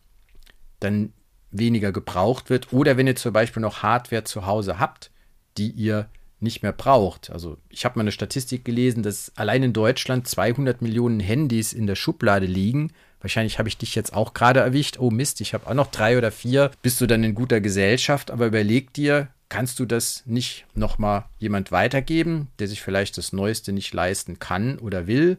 dann 0.80 1.12
weniger 1.52 1.92
gebraucht 1.92 2.50
wird. 2.50 2.72
Oder 2.72 2.96
wenn 2.96 3.06
ihr 3.06 3.14
zum 3.14 3.32
Beispiel 3.32 3.62
noch 3.62 3.84
Hardware 3.84 4.24
zu 4.24 4.46
Hause 4.46 4.80
habt, 4.80 5.12
die 5.58 5.70
ihr 5.70 6.08
nicht 6.40 6.62
mehr 6.62 6.72
braucht. 6.72 7.31
Also 7.31 7.59
ich 7.68 7.85
habe 7.85 7.98
mal 7.98 8.03
eine 8.03 8.12
Statistik 8.12 8.64
gelesen, 8.64 9.03
dass 9.03 9.33
allein 9.37 9.62
in 9.62 9.72
Deutschland 9.72 10.29
200 10.29 10.83
Millionen 10.83 11.20
Handys 11.20 11.72
in 11.72 11.87
der 11.87 11.96
Schublade 11.96 12.46
liegen. 12.46 12.92
Wahrscheinlich 13.20 13.59
habe 13.59 13.68
ich 13.68 13.79
dich 13.79 13.94
jetzt 13.94 14.12
auch 14.12 14.35
gerade 14.35 14.61
erwischt. 14.61 14.98
Oh 14.98 15.11
Mist, 15.11 15.40
ich 15.40 15.55
habe 15.55 15.66
auch 15.66 15.74
noch 15.74 15.90
drei 15.90 16.16
oder 16.16 16.31
vier. 16.31 16.70
Bist 16.83 17.01
du 17.01 17.07
dann 17.07 17.24
in 17.24 17.35
guter 17.35 17.61
Gesellschaft? 17.61 18.31
Aber 18.31 18.46
überleg 18.46 18.92
dir, 18.92 19.29
kannst 19.48 19.81
du 19.81 19.87
das 19.87 20.22
nicht 20.27 20.66
nochmal 20.74 21.24
jemand 21.38 21.72
weitergeben, 21.72 22.48
der 22.59 22.68
sich 22.68 22.83
vielleicht 22.83 23.18
das 23.18 23.33
Neueste 23.33 23.72
nicht 23.72 23.92
leisten 23.92 24.38
kann 24.38 24.79
oder 24.79 25.07
will? 25.07 25.38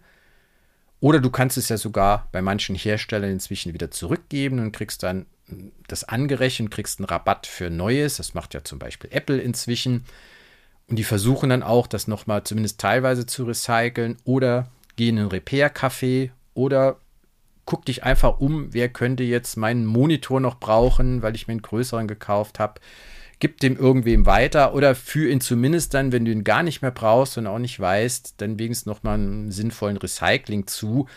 Oder 1.00 1.22
du 1.22 1.30
kannst 1.30 1.58
es 1.58 1.70
ja 1.70 1.78
sogar 1.78 2.28
bei 2.34 2.42
manchen 2.42 2.76
Herstellern 2.76 3.32
inzwischen 3.32 3.74
wieder 3.74 3.90
zurückgeben 3.92 4.60
und 4.60 4.74
kriegst 4.74 5.04
dann 5.04 5.26
das 5.88 6.04
angerechnet, 6.04 6.72
kriegst 6.72 7.00
einen 7.00 7.06
Rabatt 7.06 7.48
für 7.48 7.70
Neues. 7.70 8.18
Das 8.18 8.34
macht 8.34 8.54
ja 8.54 8.64
zum 8.64 8.80
Beispiel 8.80 9.10
Apple 9.14 9.40
inzwischen. 9.40 10.04
Und 10.90 10.98
die 10.98 11.04
versuchen 11.04 11.50
dann 11.50 11.64
auch, 11.64 11.88
das 11.88 12.08
nochmal 12.08 12.44
zumindest 12.44 12.80
teilweise 12.80 13.26
zu 13.26 13.44
recyceln 13.44 14.18
oder 14.24 14.72
gehen 14.96 15.18
in 15.18 15.26
ein 15.26 15.30
Repair-Café 15.30 16.32
oder 16.56 16.98
guck 17.66 17.86
dich 17.86 18.04
einfach 18.04 18.40
um, 18.40 18.74
wer 18.74 18.90
könnte 18.90 19.24
jetzt 19.24 19.56
meinen 19.56 19.86
Monitor 19.86 20.40
noch 20.40 20.60
brauchen, 20.60 21.22
weil 21.22 21.36
ich 21.36 21.48
mir 21.48 21.52
einen 21.52 21.62
größeren 21.62 22.08
gekauft 22.08 22.58
habe. 22.58 22.82
Gib 23.38 23.60
dem 23.60 23.78
irgendwem 23.78 24.26
weiter 24.26 24.74
oder 24.74 24.96
führ 24.96 25.30
ihn 25.30 25.40
zumindest 25.40 25.94
dann, 25.94 26.12
wenn 26.12 26.26
du 26.26 26.32
ihn 26.32 26.44
gar 26.44 26.64
nicht 26.64 26.82
mehr 26.82 26.92
brauchst 26.92 27.38
und 27.38 27.46
auch 27.46 27.60
nicht 27.60 27.80
weißt, 27.80 28.34
dann 28.38 28.58
wenigstens 28.58 28.88
nochmal 28.88 29.14
einen 29.14 29.52
sinnvollen 29.52 29.98
Recycling 29.98 30.66
zu. 30.66 31.08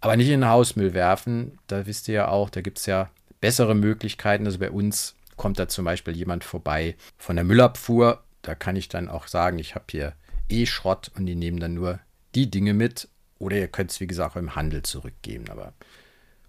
Aber 0.00 0.16
nicht 0.16 0.26
in 0.26 0.40
den 0.40 0.50
Hausmüll 0.50 0.92
werfen. 0.92 1.58
Da 1.68 1.86
wisst 1.86 2.08
ihr 2.08 2.14
ja 2.14 2.28
auch, 2.28 2.50
da 2.50 2.60
gibt 2.60 2.78
es 2.78 2.86
ja 2.86 3.08
bessere 3.40 3.76
Möglichkeiten. 3.76 4.44
Also 4.44 4.58
bei 4.58 4.72
uns 4.72 5.14
kommt 5.36 5.60
da 5.60 5.68
zum 5.68 5.84
Beispiel 5.84 6.16
jemand 6.16 6.42
vorbei 6.42 6.96
von 7.16 7.36
der 7.36 7.44
Müllabfuhr. 7.44 8.20
Da 8.42 8.54
kann 8.54 8.76
ich 8.76 8.88
dann 8.88 9.08
auch 9.08 9.28
sagen, 9.28 9.58
ich 9.58 9.74
habe 9.74 9.84
hier 9.90 10.14
E-Schrott 10.48 11.10
und 11.16 11.26
die 11.26 11.34
nehmen 11.34 11.60
dann 11.60 11.74
nur 11.74 12.00
die 12.34 12.50
Dinge 12.50 12.74
mit. 12.74 13.08
Oder 13.38 13.56
ihr 13.56 13.68
könnt 13.68 13.90
es, 13.90 14.00
wie 14.00 14.06
gesagt, 14.06 14.36
im 14.36 14.54
Handel 14.54 14.82
zurückgeben. 14.82 15.48
Aber 15.48 15.72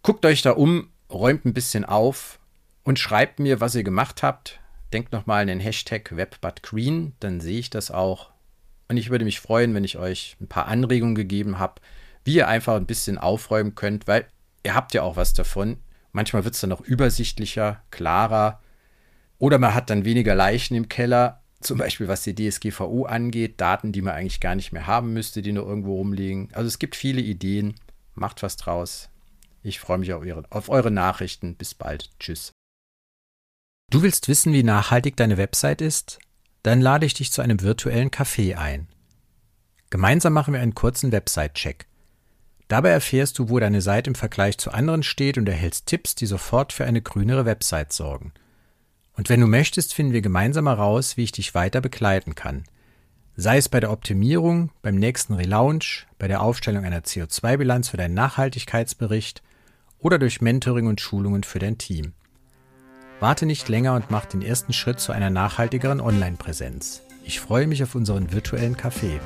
guckt 0.01 0.25
euch 0.25 0.41
da 0.41 0.51
um, 0.51 0.89
räumt 1.10 1.45
ein 1.45 1.53
bisschen 1.53 1.86
auf 1.86 2.39
und 2.84 2.99
schreibt 2.99 3.39
mir, 3.39 3.62
was 3.62 3.75
ihr 3.75 3.84
gemacht 3.84 4.23
habt. 4.23 4.60
Denkt 4.91 5.12
nochmal 5.12 5.41
an 5.41 5.47
den 5.47 5.60
Hashtag 5.60 6.15
WebButGreen, 6.15 7.13
dann 7.19 7.39
sehe 7.39 7.60
ich 7.60 7.69
das 7.69 7.89
auch. 7.89 8.32
Und 8.89 8.97
ich 8.97 9.10
würde 9.10 9.25
mich 9.25 9.39
freuen, 9.39 9.73
wenn 9.73 9.84
ich 9.84 9.97
euch 9.97 10.38
ein 10.39 10.47
paar 10.47 10.67
Anregungen 10.67 11.15
gegeben 11.15 11.58
habe, 11.58 11.82
wie 12.25 12.36
ihr 12.36 12.47
einfach 12.47 12.75
ein 12.75 12.86
bisschen 12.86 13.17
aufräumen 13.17 13.75
könnt, 13.75 14.08
weil 14.08 14.27
ihr 14.63 14.75
habt 14.75 14.93
ja 14.93 15.01
auch 15.01 15.15
was 15.15 15.34
davon. 15.34 15.77
Manchmal 16.12 16.43
wird 16.43 16.53
es 16.53 16.62
dann 16.62 16.69
noch 16.69 16.82
übersichtlicher, 16.82 17.82
klarer. 17.89 18.62
Oder 19.39 19.58
man 19.58 19.73
hat 19.73 19.89
dann 19.89 20.06
weniger 20.06 20.36
Leichen 20.36 20.75
im 20.75 20.89
Keller, 20.89 21.42
zum 21.63 21.78
Beispiel 21.78 22.08
was 22.08 22.23
die 22.23 22.36
DSGVO 22.36 23.06
angeht, 23.06 23.60
Daten, 23.60 23.91
die 23.91 24.02
man 24.02 24.13
eigentlich 24.13 24.39
gar 24.39 24.56
nicht 24.56 24.71
mehr 24.71 24.88
haben 24.88 25.13
müsste, 25.13 25.41
die 25.41 25.52
nur 25.52 25.67
irgendwo 25.67 25.95
rumliegen. 25.95 26.49
Also 26.54 26.67
es 26.67 26.80
gibt 26.80 26.95
viele 26.95 27.21
Ideen. 27.21 27.76
Macht 28.15 28.43
was 28.43 28.58
draus. 28.58 29.10
Ich 29.63 29.80
freue 29.80 29.97
mich 29.97 30.13
auf 30.13 30.23
eure, 30.23 30.43
auf 30.49 30.69
eure 30.69 30.91
Nachrichten. 30.91 31.56
Bis 31.56 31.73
bald. 31.73 32.10
Tschüss. 32.19 32.52
Du 33.91 34.02
willst 34.02 34.28
wissen, 34.28 34.54
wie 34.54 34.63
nachhaltig 34.63 35.15
deine 35.17 35.38
Website 35.38 35.82
ist? 35.82 36.19
Dann 36.63 36.82
lade 36.82 37.06
ich 37.06 37.13
dich 37.13 37.32
zu 37.32 37.41
einem 37.41 37.62
virtuellen 37.62 38.10
Café 38.10 38.56
ein. 38.56 38.88
Gemeinsam 39.89 40.34
machen 40.34 40.54
wir 40.54 40.62
einen 40.62 40.76
kurzen 40.76 41.12
Website-Check. 41.12 41.88
Dabei 42.67 42.89
erfährst 42.89 43.38
du, 43.38 43.49
wo 43.49 43.60
deine 43.60 43.82
Seite 43.82 44.10
im 44.10 44.15
Vergleich 44.15 44.58
zu 44.58 44.71
anderen 44.71 45.04
steht 45.04 45.38
und 45.38 45.47
erhältst 45.47 45.86
Tipps, 45.86 46.15
die 46.15 46.26
sofort 46.26 46.73
für 46.73 46.86
eine 46.86 47.02
grünere 47.02 47.45
Website 47.45 47.93
sorgen. 47.93 48.34
Und 49.15 49.30
wenn 49.30 49.41
du 49.41 49.47
möchtest, 49.47 49.93
finden 49.93 50.13
wir 50.13 50.21
gemeinsam 50.21 50.67
heraus, 50.67 51.17
wie 51.17 51.23
ich 51.23 51.32
dich 51.32 51.54
weiter 51.54 51.82
begleiten 51.82 52.36
kann. 52.36 52.63
Sei 53.36 53.58
es 53.58 53.69
bei 53.69 53.80
der 53.80 53.91
Optimierung, 53.91 54.69
beim 54.82 54.95
nächsten 54.95 55.34
Relaunch, 55.34 56.06
bei 56.19 56.28
der 56.28 56.41
Aufstellung 56.41 56.86
einer 56.86 57.02
CO2-Bilanz 57.02 57.89
für 57.89 57.97
deinen 57.97 58.13
Nachhaltigkeitsbericht 58.13 59.41
oder 59.99 60.19
durch 60.19 60.41
Mentoring 60.41 60.88
und 60.88 61.02
Schulungen 61.02 61.43
für 61.43 61.60
dein 61.60 61.78
Team. 61.78 62.13
Warte 63.19 63.45
nicht 63.45 63.69
länger 63.69 63.95
und 63.95 64.12
mach 64.12 64.26
den 64.26 64.41
ersten 64.41 64.73
Schritt 64.73 64.99
zu 64.99 65.13
einer 65.13 65.30
nachhaltigeren 65.30 66.02
Online-Präsenz. 66.02 67.02
Ich 67.23 67.39
freue 67.39 67.67
mich 67.67 67.82
auf 67.82 67.95
unseren 67.95 68.34
virtuellen 68.34 68.76
Kaffee. 68.76 69.19